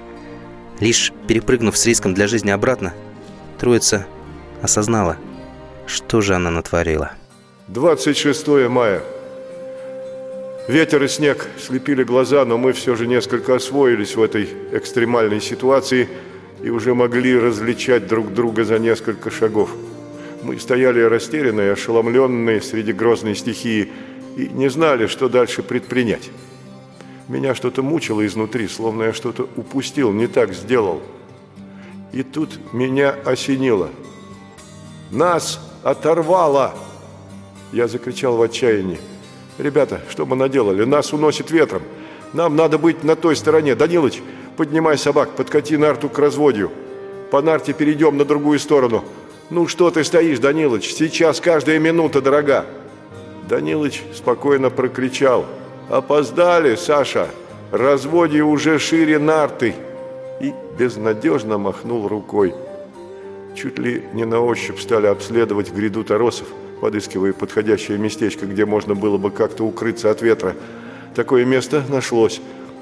Лишь 0.79 1.13
перепрыгнув 1.27 1.77
с 1.77 1.85
риском 1.85 2.13
для 2.13 2.27
жизни 2.27 2.49
обратно, 2.49 2.93
троица 3.59 4.07
осознала, 4.61 5.17
что 5.85 6.21
же 6.21 6.33
она 6.35 6.49
натворила. 6.49 7.11
26 7.67 8.47
мая. 8.69 9.03
Ветер 10.67 11.03
и 11.03 11.07
снег 11.07 11.47
слепили 11.59 12.03
глаза, 12.03 12.45
но 12.45 12.57
мы 12.57 12.73
все 12.73 12.95
же 12.95 13.07
несколько 13.07 13.55
освоились 13.55 14.15
в 14.15 14.21
этой 14.21 14.49
экстремальной 14.71 15.41
ситуации 15.41 16.09
и 16.63 16.69
уже 16.69 16.93
могли 16.93 17.37
различать 17.37 18.07
друг 18.07 18.33
друга 18.33 18.63
за 18.63 18.79
несколько 18.79 19.29
шагов. 19.31 19.71
Мы 20.43 20.59
стояли 20.59 21.01
растерянные, 21.01 21.73
ошеломленные 21.73 22.61
среди 22.61 22.93
грозной 22.93 23.35
стихии 23.35 23.91
и 24.35 24.47
не 24.47 24.69
знали, 24.69 25.05
что 25.05 25.29
дальше 25.29 25.61
предпринять. 25.61 26.31
Меня 27.27 27.53
что-то 27.53 27.83
мучило 27.83 28.25
изнутри, 28.25 28.67
словно 28.67 29.03
я 29.03 29.13
что-то 29.13 29.47
упустил, 29.55 30.11
не 30.11 30.27
так 30.27 30.53
сделал. 30.53 31.01
И 32.11 32.23
тут 32.23 32.73
меня 32.73 33.15
осенило. 33.23 33.89
«Нас 35.11 35.59
оторвало!» 35.83 36.73
Я 37.71 37.87
закричал 37.87 38.35
в 38.35 38.41
отчаянии. 38.41 38.99
«Ребята, 39.57 40.01
что 40.09 40.25
мы 40.25 40.35
наделали? 40.35 40.83
Нас 40.85 41.13
уносит 41.13 41.51
ветром. 41.51 41.83
Нам 42.33 42.55
надо 42.55 42.77
быть 42.77 43.03
на 43.03 43.15
той 43.15 43.35
стороне. 43.35 43.75
Данилыч, 43.75 44.21
поднимай 44.57 44.97
собак, 44.97 45.35
подкати 45.35 45.77
нарту 45.77 46.09
к 46.09 46.17
разводью. 46.17 46.71
По 47.29 47.41
нарте 47.41 47.73
перейдем 47.73 48.17
на 48.17 48.25
другую 48.25 48.59
сторону. 48.59 49.05
Ну 49.51 49.67
что 49.67 49.91
ты 49.91 50.03
стоишь, 50.03 50.39
Данилыч? 50.39 50.93
Сейчас 50.93 51.39
каждая 51.39 51.77
минута 51.77 52.21
дорога». 52.21 52.65
Данилыч 53.47 54.01
спокойно 54.15 54.71
прокричал. 54.71 55.45
«Опоздали, 55.89 56.75
Саша! 56.75 57.27
Разводье 57.71 58.43
уже 58.43 58.79
шире 58.79 59.19
нарты!» 59.19 59.75
И 60.39 60.53
безнадежно 60.79 61.59
махнул 61.59 62.07
рукой. 62.07 62.55
Чуть 63.55 63.77
ли 63.77 64.05
не 64.13 64.25
на 64.25 64.39
ощупь 64.39 64.79
стали 64.79 65.05
обследовать 65.05 65.71
гряду 65.71 66.03
торосов– 66.03 66.47
подыскивая 66.81 67.31
подходящее 67.31 67.99
местечко, 67.99 68.47
где 68.47 68.65
можно 68.65 68.95
было 68.95 69.17
бы 69.17 69.29
как-то 69.29 69.63
укрыться 69.63 70.09
от 70.09 70.21
ветра. 70.23 70.55
Такое 71.15 71.45
место 71.45 71.83
нашлось. 71.87 72.41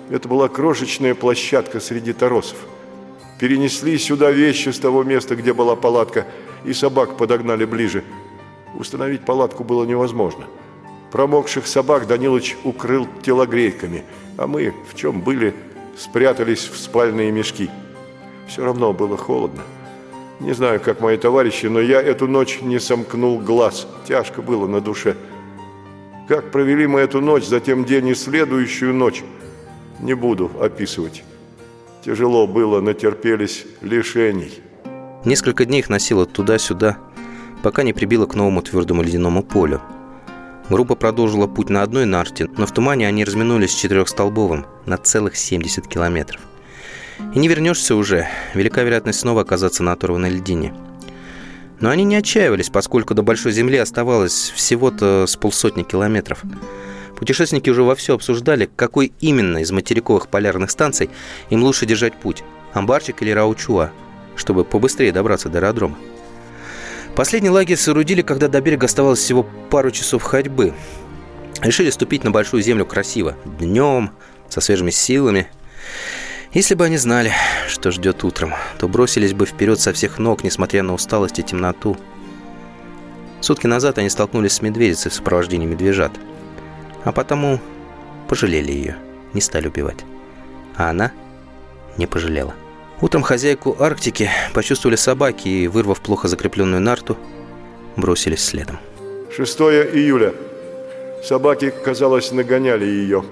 Это 0.10 0.28
была 0.28 0.48
крошечная 0.48 1.14
площадка 1.14 1.82
среди 1.82 2.14
торосов. 2.14 2.58
Перенесли 3.40 3.98
сюда 3.98 4.32
вещи 4.32 4.70
с 4.70 4.80
того 4.80 5.04
места, 5.04 5.36
где 5.36 5.54
была 5.54 5.78
палатка, 5.78 6.28
и 6.66 6.74
собак 6.74 7.16
подогнали 7.16 7.64
ближе. 7.64 8.04
Установить 8.76 9.22
палатку 9.22 9.64
было 9.64 9.86
невозможно. 9.86 10.46
Промокших 11.12 11.66
собак 11.66 12.06
Данилыч 12.06 12.58
укрыл 12.64 13.08
телогрейками, 13.24 14.04
а 14.38 14.46
мы, 14.46 14.74
в 14.88 14.96
чем 14.96 15.22
были, 15.22 15.56
спрятались 15.98 16.68
в 16.68 16.78
спальные 16.78 17.32
мешки. 17.32 17.70
Все 18.48 18.66
равно 18.66 18.94
было 18.94 19.18
холодно. 19.18 19.64
Не 20.42 20.54
знаю, 20.54 20.80
как 20.80 21.00
мои 21.00 21.18
товарищи, 21.18 21.66
но 21.68 21.80
я 21.80 22.02
эту 22.02 22.28
ночь 22.28 22.60
не 22.62 22.80
сомкнул 22.80 23.40
глаз. 23.40 23.88
Тяжко 24.06 24.42
было 24.42 24.68
на 24.68 24.82
душе. 24.82 25.16
Как 26.28 26.52
провели 26.52 26.88
мы 26.88 27.00
эту 27.00 27.22
ночь, 27.22 27.46
затем 27.46 27.86
день 27.86 28.10
и 28.10 28.16
следующую 28.16 28.94
ночь, 28.94 29.24
не 30.00 30.14
буду 30.14 30.52
описывать. 30.62 31.24
Тяжело 32.04 32.48
было, 32.48 32.80
натерпелись 32.80 33.66
лишений. 33.82 34.62
Несколько 35.26 35.66
дней 35.66 35.80
их 35.80 35.90
носило 35.90 36.26
туда-сюда, 36.26 36.98
пока 37.62 37.84
не 37.84 37.92
прибило 37.92 38.26
к 38.26 38.36
новому 38.36 38.62
твердому 38.62 39.04
ледяному 39.04 39.44
полю. 39.44 39.82
Группа 40.70 40.96
продолжила 40.96 41.48
путь 41.48 41.70
на 41.70 41.82
одной 41.82 42.06
нарте, 42.06 42.48
но 42.58 42.66
в 42.66 42.72
тумане 42.72 43.08
они 43.08 43.26
разминулись 43.26 43.72
с 43.72 43.76
четырехстолбовым 43.76 44.66
на 44.86 44.98
целых 44.98 45.36
70 45.36 45.88
километров. 45.88 46.42
И 47.34 47.40
не 47.40 47.50
вернешься 47.50 47.96
уже. 47.96 48.28
Велика 48.54 48.84
вероятность 48.84 49.20
снова 49.20 49.42
оказаться 49.42 49.84
на 49.84 49.92
оторванной 49.92 50.30
льдине. 50.30 50.74
Но 51.82 51.90
они 51.90 52.04
не 52.04 52.16
отчаивались, 52.16 52.70
поскольку 52.70 53.14
до 53.14 53.24
Большой 53.24 53.52
Земли 53.52 53.78
оставалось 53.78 54.54
всего-то 54.56 55.26
с 55.28 55.36
полсотни 55.36 55.84
километров. 55.84 56.44
Путешественники 57.18 57.70
уже 57.70 57.84
вовсю 57.84 58.14
обсуждали, 58.14 58.70
какой 58.76 59.12
именно 59.20 59.58
из 59.60 59.72
материковых 59.72 60.28
полярных 60.28 60.72
станций 60.72 61.10
им 61.50 61.64
лучше 61.64 61.86
держать 61.86 62.14
путь– 62.16 62.44
Амбарчик 62.74 63.22
или 63.22 63.32
Раучуа, 63.32 63.92
чтобы 64.36 64.64
побыстрее 64.64 65.12
добраться 65.12 65.50
до 65.50 65.60
аэродрома. 65.60 65.98
Последний 67.16 67.50
лагерь 67.50 67.78
соорудили, 67.78 68.22
когда 68.22 68.48
до 68.48 68.62
берега 68.62 68.86
оставалось 68.86 69.20
всего 69.20 69.46
пару 69.70 69.92
часов 69.92 70.24
ходьбы. 70.24 70.74
Решили 71.62 71.90
ступить 71.90 72.24
на 72.24 72.32
Большую 72.32 72.64
Землю 72.64 72.86
красиво, 72.86 73.36
днем, 73.60 74.12
со 74.48 74.62
свежими 74.62 74.92
силами– 74.92 75.48
если 76.52 76.74
бы 76.74 76.86
они 76.86 76.98
знали, 76.98 77.32
что 77.68 77.92
ждет 77.92 78.24
утром, 78.24 78.56
то 78.80 78.88
бросились 78.88 79.34
бы 79.34 79.46
вперед 79.46 79.80
со 79.80 79.94
всех 79.94 80.18
ног, 80.18 80.44
несмотря 80.44 80.82
на 80.82 80.96
усталость 80.96 81.38
и 81.38 81.44
темноту. 81.44 81.96
Сутки 83.40 83.68
назад 83.68 84.00
они 84.00 84.10
столкнулись 84.10 84.54
с 84.54 84.62
медведицей 84.64 85.12
в 85.12 85.14
сопровождении 85.14 85.68
медвежат. 85.68 86.12
А 87.04 87.12
потому 87.12 87.60
пожалели 88.28 88.72
ее, 88.72 88.96
не 89.34 89.42
стали 89.42 89.68
убивать. 89.68 90.06
А 90.76 90.90
она 90.90 91.12
не 91.98 92.08
пожалела. 92.08 92.54
Утром 93.02 93.22
хозяйку 93.22 93.78
Арктики 93.80 94.30
почувствовали 94.54 94.98
собаки 94.98 95.48
и, 95.48 95.68
вырвав 95.68 96.02
плохо 96.02 96.28
закрепленную 96.28 96.82
нарту, 96.82 97.18
бросились 97.96 98.44
следом. 98.44 98.78
6 99.36 99.60
июля. 99.62 100.34
Собаки, 101.24 101.72
казалось, 101.84 102.32
нагоняли 102.32 102.86
ее. 102.86 103.24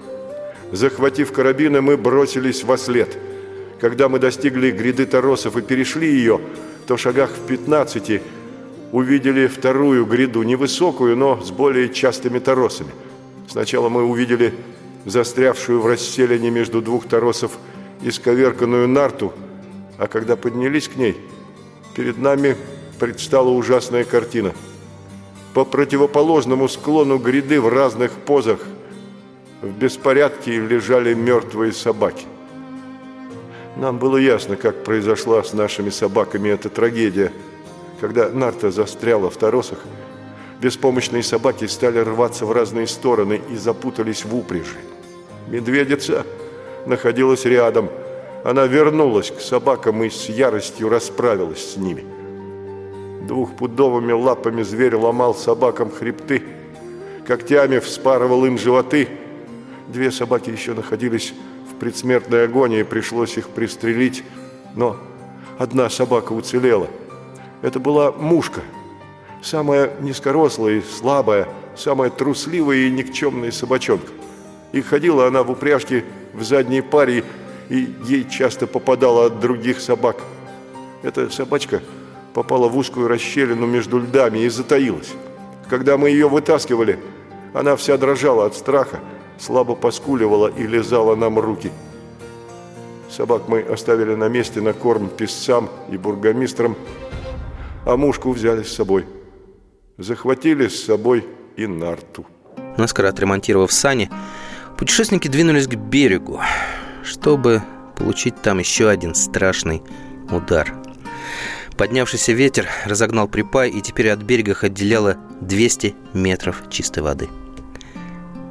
Захватив 0.71 1.31
карабины, 1.31 1.81
мы 1.81 1.97
бросились 1.97 2.63
во 2.63 2.77
след. 2.77 3.17
Когда 3.79 4.09
мы 4.09 4.19
достигли 4.19 4.71
гряды 4.71 5.05
торосов 5.05 5.57
и 5.57 5.61
перешли 5.61 6.09
ее, 6.11 6.39
то 6.87 6.95
в 6.95 7.01
шагах 7.01 7.31
в 7.31 7.47
15 7.47 8.21
увидели 8.91 9.47
вторую 9.47 10.05
гряду, 10.05 10.43
невысокую, 10.43 11.15
но 11.17 11.41
с 11.41 11.51
более 11.51 11.89
частыми 11.89 12.39
торосами. 12.39 12.91
Сначала 13.47 13.89
мы 13.89 14.03
увидели 14.03 14.53
застрявшую 15.05 15.81
в 15.81 15.87
расселении 15.87 16.49
между 16.49 16.81
двух 16.81 17.07
торосов 17.07 17.57
исковерканную 18.01 18.87
нарту, 18.87 19.33
а 19.97 20.07
когда 20.07 20.35
поднялись 20.35 20.87
к 20.87 20.95
ней, 20.95 21.17
перед 21.95 22.17
нами 22.17 22.55
предстала 22.99 23.49
ужасная 23.49 24.03
картина. 24.03 24.53
По 25.53 25.65
противоположному 25.65 26.67
склону 26.67 27.17
гряды 27.17 27.59
в 27.59 27.69
разных 27.69 28.11
позах– 28.11 28.59
в 29.61 29.71
беспорядке 29.71 30.59
лежали 30.59 31.13
мертвые 31.13 31.73
собаки. 31.73 32.25
Нам 33.75 33.97
было 33.97 34.17
ясно, 34.17 34.55
как 34.55 34.83
произошла 34.83 35.43
с 35.43 35.53
нашими 35.53 35.89
собаками 35.89 36.49
эта 36.49 36.69
трагедия. 36.69 37.31
Когда 37.99 38.29
нарта 38.29 38.69
застряла 38.69 39.29
в 39.29 39.37
торосах, 39.37 39.79
беспомощные 40.61 41.23
собаки 41.23 41.65
стали 41.65 41.99
рваться 41.99 42.45
в 42.45 42.51
разные 42.51 42.87
стороны 42.87 43.41
и 43.51 43.55
запутались 43.55 44.25
в 44.25 44.35
упряжи. 44.35 44.77
Медведица 45.47 46.25
находилась 46.85 47.45
рядом. 47.45 47.89
Она 48.43 48.65
вернулась 48.65 49.31
к 49.31 49.39
собакам 49.41 50.03
и 50.03 50.09
с 50.09 50.29
яростью 50.29 50.89
расправилась 50.89 51.73
с 51.73 51.77
ними. 51.77 52.05
Двухпудовыми 53.27 54.13
лапами 54.13 54.63
зверь 54.63 54.95
ломал 54.95 55.35
собакам 55.35 55.91
хребты, 55.91 56.43
когтями 57.27 57.79
вспарывал 57.79 58.45
им 58.45 58.57
животы– 58.57 59.07
Две 59.87 60.11
собаки 60.11 60.49
еще 60.49 60.73
находились 60.73 61.33
в 61.71 61.75
предсмертной 61.75 62.43
агонии, 62.43 62.83
пришлось 62.83 63.37
их 63.37 63.47
пристрелить, 63.47 64.23
но 64.75 64.97
одна 65.57 65.89
собака 65.89 66.33
уцелела. 66.33 66.87
Это 67.61 67.79
была 67.79 68.11
мушка. 68.11 68.61
Самая 69.49 69.91
низкорослая 70.01 70.73
и 70.73 70.81
слабая, 70.81 71.47
самая 71.73 72.09
трусливая 72.09 72.79
и 72.79 72.91
никчемная 72.91 73.51
собачонка. 73.51 74.11
И 74.73 74.81
ходила 74.81 75.25
она 75.25 75.41
в 75.41 75.49
упряжке 75.49 76.03
в 76.33 76.43
задней 76.43 76.81
паре, 76.81 77.23
и 77.69 77.87
ей 78.03 78.29
часто 78.29 78.67
попадало 78.67 79.27
от 79.27 79.39
других 79.39 79.79
собак. 79.79 80.17
Эта 81.01 81.29
собачка 81.29 81.81
попала 82.33 82.67
в 82.67 82.75
узкую 82.77 83.07
расщелину 83.07 83.65
между 83.65 83.99
льдами 83.99 84.39
и 84.39 84.49
затаилась. 84.49 85.13
Когда 85.69 85.95
мы 85.95 86.09
ее 86.09 86.27
вытаскивали, 86.27 86.99
она 87.53 87.77
вся 87.77 87.97
дрожала 87.97 88.47
от 88.47 88.53
страха, 88.53 88.99
слабо 89.39 89.75
поскуливала 89.75 90.49
и 90.49 90.67
лизала 90.67 91.15
нам 91.15 91.39
руки. 91.39 91.71
Собак 93.09 93.43
мы 93.47 93.61
оставили 93.61 94.13
на 94.13 94.27
месте 94.27 94.59
на 94.59 94.73
корм 94.73 95.07
песцам 95.07 95.69
и 95.89 95.95
бургомистрам, 95.95 96.75
а 97.85 97.95
мушку 97.95 98.31
взяли 98.31 98.63
с 98.63 98.75
собой. 98.75 99.05
Захватили 99.97 100.67
с 100.67 100.85
собой 100.85 101.25
и 101.55 101.65
нарту. 101.65 102.27
Наскоро 102.77 103.07
отремонтировав 103.07 103.71
сани, 103.71 104.11
путешественники 104.77 105.27
двинулись 105.27 105.67
к 105.67 105.73
берегу, 105.73 106.39
чтобы 107.03 107.63
получить 107.95 108.39
там 108.43 108.59
еще 108.59 108.89
один 108.89 109.15
страшный 109.15 109.81
удар. 110.29 110.71
Поднявшийся 111.77 112.33
ветер 112.33 112.67
разогнал 112.85 113.27
припай, 113.27 113.71
и 113.71 113.81
теперь 113.81 114.11
от 114.11 114.19
берега 114.19 114.51
их 114.51 114.63
отделяло 114.63 115.17
200 115.41 115.95
метров 116.13 116.63
чистой 116.69 117.01
воды. 117.01 117.27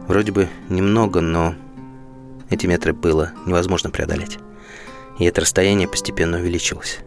Вроде 0.09 0.32
бы 0.32 0.48
немного, 0.68 1.20
но 1.20 1.54
эти 2.50 2.66
метры 2.66 2.92
было 2.92 3.32
невозможно 3.46 3.90
преодолеть. 3.90 4.38
И 5.20 5.24
это 5.24 5.42
расстояние 5.42 5.87
постепенно 5.87 6.38
увеличилось. 6.38 6.98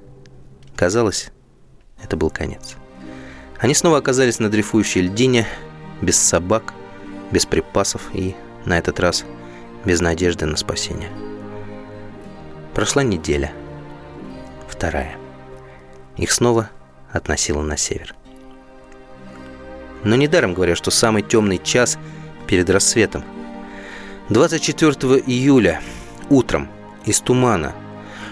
Казалось, 0.77 1.31
это 2.01 2.15
был 2.15 2.29
конец. 2.29 2.77
Они 3.59 3.73
снова 3.73 3.97
оказались 3.97 4.39
на 4.39 4.49
дрейфующей 4.49 5.01
льдине, 5.01 5.45
без 6.01 6.17
собак, 6.17 6.73
без 7.31 7.45
припасов 7.45 8.09
и, 8.13 8.35
на 8.65 8.77
этот 8.77 8.99
раз, 9.01 9.25
без 9.83 9.99
надежды 9.99 10.45
на 10.45 10.55
спасение. 10.55 11.09
Прошла 12.73 13.03
неделя. 13.03 13.51
Вторая. 14.69 15.17
Их 16.15 16.31
снова 16.31 16.69
относило 17.11 17.61
на 17.61 17.75
север. 17.75 18.15
Но 20.05 20.15
недаром 20.15 20.53
говорят, 20.53 20.77
что 20.77 20.89
самый 20.89 21.21
темный 21.21 21.57
час 21.57 21.97
перед 22.47 22.69
рассветом. 22.69 23.25
24 24.29 24.93
июля 25.25 25.81
утром 26.29 26.69
из 27.03 27.19
тумана 27.19 27.73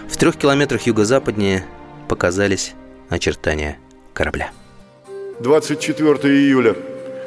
в 0.07 0.15
трех 0.15 0.37
километрах 0.37 0.83
юго-западнее 0.83 1.65
показались 2.07 2.73
очертания 3.09 3.77
корабля. 4.13 4.51
24 5.39 6.33
июля. 6.33 6.75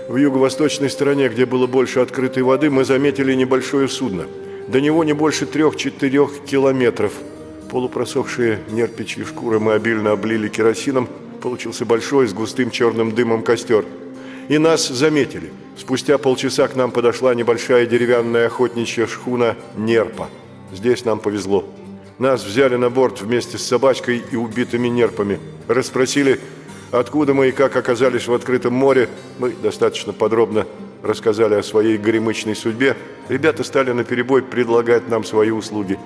В 0.08 0.16
юго-восточной 0.16 0.90
стороне, 0.90 1.28
где 1.28 1.46
было 1.46 1.68
больше 1.68 2.00
открытой 2.00 2.42
воды, 2.42 2.68
мы 2.68 2.84
заметили 2.84 3.34
небольшое 3.34 3.86
судно. 3.86 4.26
До 4.66 4.80
него 4.80 5.04
не 5.04 5.12
больше 5.12 5.46
трех-четырех 5.46 6.44
километров. 6.44 7.12
Полупросохшие 7.70 8.58
нерпичьи 8.70 9.22
шкуры 9.24 9.60
мы 9.60 9.74
обильно 9.74 10.10
облили 10.10 10.48
керосином. 10.48 11.08
Получился 11.40 11.84
большой 11.84 12.26
с 12.26 12.32
густым 12.32 12.72
черным 12.72 13.12
дымом 13.12 13.44
костер. 13.44 13.84
И 14.48 14.58
нас 14.58 14.88
заметили. 14.88 15.52
Спустя 15.78 16.18
полчаса 16.18 16.66
к 16.66 16.74
нам 16.74 16.90
подошла 16.90 17.32
небольшая 17.36 17.86
деревянная 17.86 18.46
охотничья 18.46 19.06
шхуна 19.06 19.54
«Нерпа». 19.76 20.28
Здесь 20.72 21.04
нам 21.04 21.20
повезло. 21.20 21.64
Нас 22.18 22.44
взяли 22.44 22.74
на 22.74 22.90
борт 22.90 23.22
вместе 23.22 23.56
с 23.56 23.62
собачкой 23.62 24.22
и 24.30 24.36
убитыми 24.36 24.88
нерпами. 24.88 25.38
Расспросили, 25.68 26.40
Откуда 26.92 27.34
мы 27.34 27.48
и 27.48 27.52
как 27.52 27.76
оказались 27.76 28.26
в 28.26 28.34
открытом 28.34 28.74
море, 28.74 29.08
мы 29.38 29.50
достаточно 29.50 30.12
подробно 30.12 30.66
рассказали 31.02 31.54
о 31.54 31.62
своей 31.62 31.96
горемычной 31.96 32.56
судьбе. 32.56 32.96
Ребята 33.28 33.62
стали 33.62 33.92
наперебой 33.92 34.42
предлагать 34.42 35.08
нам 35.08 35.22
свои 35.22 35.50
услуги. 35.50 35.98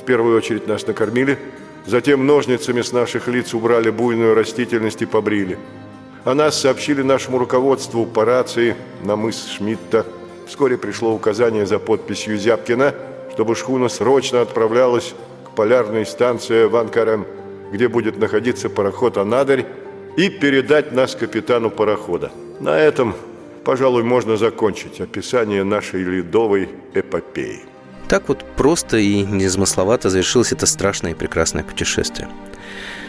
В 0.00 0.04
первую 0.04 0.36
очередь 0.36 0.68
нас 0.68 0.86
накормили, 0.86 1.36
затем 1.84 2.26
ножницами 2.26 2.80
с 2.80 2.92
наших 2.92 3.26
лиц 3.26 3.54
убрали 3.54 3.90
буйную 3.90 4.34
растительность 4.34 5.02
и 5.02 5.06
побрили. 5.06 5.58
О 6.24 6.34
нас 6.34 6.60
сообщили 6.60 7.02
нашему 7.02 7.38
руководству 7.38 8.06
по 8.06 8.24
рации 8.24 8.76
на 9.02 9.16
мыс 9.16 9.48
Шмидта. 9.48 10.06
Вскоре 10.46 10.78
пришло 10.78 11.12
указание 11.12 11.66
за 11.66 11.80
подписью 11.80 12.36
Зябкина, 12.36 12.94
чтобы 13.32 13.56
шхуна 13.56 13.88
срочно 13.88 14.42
отправлялась 14.42 15.14
к 15.46 15.56
полярной 15.56 16.06
станции 16.06 16.66
Ванкарем, 16.66 17.26
где 17.72 17.88
будет 17.88 18.16
находиться 18.18 18.70
пароход 18.70 19.16
«Анадырь», 19.16 19.66
и 20.16 20.28
передать 20.28 20.92
нас 20.92 21.14
капитану 21.14 21.70
парохода. 21.70 22.30
На 22.60 22.78
этом, 22.78 23.14
пожалуй, 23.64 24.02
можно 24.02 24.36
закончить 24.36 25.00
описание 25.00 25.64
нашей 25.64 26.02
ледовой 26.02 26.68
эпопеи. 26.94 27.60
Так 28.08 28.28
вот 28.28 28.44
просто 28.56 28.96
и 28.96 29.22
незамысловато 29.22 30.10
завершилось 30.10 30.52
это 30.52 30.66
страшное 30.66 31.12
и 31.12 31.14
прекрасное 31.14 31.62
путешествие. 31.62 32.28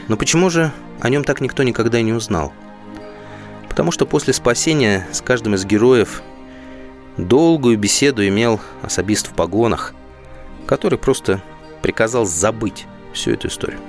Но 0.08 0.16
почему 0.16 0.50
же 0.50 0.72
о 1.00 1.10
нем 1.10 1.24
так 1.24 1.42
никто 1.42 1.64
никогда 1.64 2.02
не 2.02 2.14
узнал? 2.14 2.54
Потому 3.68 3.92
что 3.92 4.06
после 4.06 4.34
спасения 4.34 5.08
с 5.12 5.22
каждым 5.22 5.56
из 5.56 5.66
героев 5.66 6.22
долгую 7.18 7.78
беседу 7.78 8.28
имел 8.28 8.60
особист 8.82 9.28
в 9.28 9.34
погонах, 9.34 9.94
который 10.68 11.00
просто 11.00 11.42
приказал 11.82 12.26
забыть 12.26 12.86
всю 13.14 13.32
эту 13.32 13.48
историю. 13.48 13.80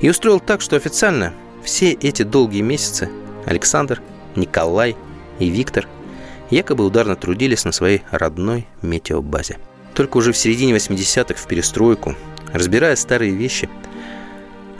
И 0.00 0.10
устроил 0.10 0.40
так, 0.40 0.60
что 0.60 0.76
официально 0.76 1.32
все 1.62 1.92
эти 1.92 2.22
долгие 2.22 2.62
месяцы 2.62 3.10
Александр, 3.46 4.02
Николай 4.36 4.96
и 5.38 5.48
Виктор 5.48 5.86
якобы 6.50 6.84
ударно 6.84 7.16
трудились 7.16 7.64
на 7.64 7.72
своей 7.72 8.02
родной 8.10 8.66
метеобазе. 8.82 9.58
Только 9.94 10.16
уже 10.16 10.32
в 10.32 10.36
середине 10.36 10.74
80-х 10.74 11.34
в 11.34 11.46
перестройку, 11.46 12.14
разбирая 12.52 12.96
старые 12.96 13.32
вещи, 13.32 13.68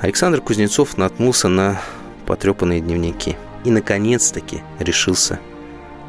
Александр 0.00 0.40
Кузнецов 0.40 0.96
наткнулся 0.96 1.48
на 1.48 1.80
потрепанные 2.26 2.80
дневники 2.80 3.36
и, 3.64 3.70
наконец-таки, 3.70 4.62
решился 4.78 5.40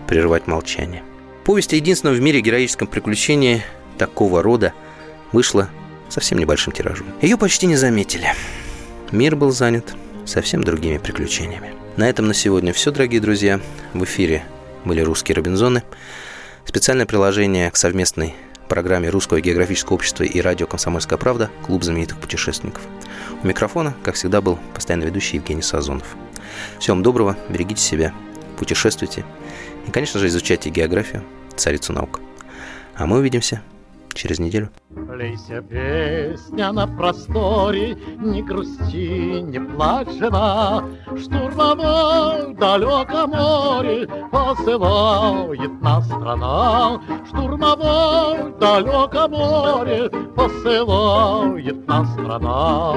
прервать 0.08 0.48
молчание. 0.48 1.04
Повесть 1.44 1.74
о 1.74 1.76
единственном 1.76 2.16
в 2.16 2.22
мире 2.22 2.42
героическом 2.42 2.88
приключении 2.88 3.64
такого 3.98 4.44
рода 4.44 4.74
вышла 5.32 5.70
совсем 6.10 6.38
небольшим 6.38 6.74
тиражом. 6.74 7.08
Ее 7.22 7.38
почти 7.38 7.66
не 7.66 7.76
заметили. 7.76 8.28
Мир 9.12 9.36
был 9.36 9.52
занят 9.52 9.96
совсем 10.30 10.64
другими 10.64 10.98
приключениями. 10.98 11.74
На 11.98 12.10
этом 12.10 12.28
на 12.28 12.34
сегодня 12.34 12.72
все, 12.72 12.92
дорогие 12.92 13.20
друзья. 13.20 13.60
В 13.94 14.04
эфире 14.04 14.44
были 14.86 15.02
«Русские 15.02 15.36
Робинзоны». 15.36 15.84
Специальное 16.66 17.08
приложение 17.08 17.72
к 17.72 17.76
совместной 17.76 18.36
программе 18.70 19.10
Русского 19.10 19.42
географического 19.42 19.96
общества 19.96 20.24
и 20.24 20.40
радио 20.40 20.68
«Комсомольская 20.68 21.18
правда» 21.18 21.50
«Клуб 21.66 21.84
знаменитых 21.84 22.20
путешественников». 22.20 22.84
У 23.42 23.48
микрофона, 23.48 23.96
как 24.04 24.16
всегда, 24.16 24.40
был 24.42 24.60
постоянно 24.76 25.06
ведущий 25.06 25.38
Евгений 25.38 25.64
Сазонов. 25.64 26.16
Всем 26.80 27.02
доброго, 27.02 27.36
берегите 27.50 27.82
себя, 27.82 28.14
путешествуйте 28.58 29.26
и, 29.88 29.92
конечно 29.92 30.20
же, 30.20 30.28
изучайте 30.28 30.70
географию, 30.70 31.24
царицу 31.56 31.94
наук. 31.94 32.22
А 32.96 33.08
мы 33.08 33.18
увидимся 33.18 33.62
через 34.20 34.40
неделю. 34.40 34.70
Лейся 34.90 35.62
песня 35.62 36.72
на 36.72 36.86
просторе, 36.86 37.98
не 38.18 38.44
грусти, 38.44 39.42
не 39.42 39.60
плачь, 39.60 40.12
жена. 40.20 40.84
Штурмовой 41.18 42.54
далеком 42.56 43.30
море 43.32 44.08
посылает 44.32 45.82
нас 45.82 46.06
страна. 46.06 47.02
Штурмовой 47.28 48.60
далеком 48.60 49.32
море 49.32 50.10
посылает 50.36 51.88
нас 51.88 52.12
страна. 52.14 52.96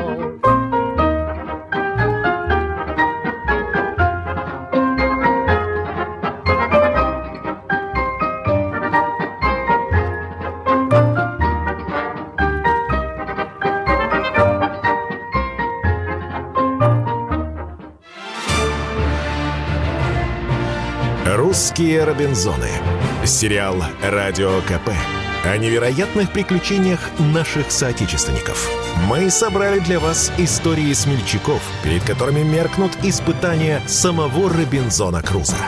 «Русские 21.52 22.04
Робинзоны». 22.04 22.70
Сериал 23.26 23.76
«Радио 24.02 24.62
КП» 24.62 24.88
о 25.44 25.56
невероятных 25.58 26.32
приключениях 26.32 26.98
наших 27.18 27.70
соотечественников. 27.70 28.70
Мы 29.06 29.28
собрали 29.28 29.78
для 29.80 30.00
вас 30.00 30.32
истории 30.38 30.90
смельчаков, 30.94 31.60
перед 31.84 32.04
которыми 32.04 32.40
меркнут 32.40 32.92
испытания 33.02 33.82
самого 33.86 34.48
Робинзона 34.48 35.20
Круза. 35.20 35.58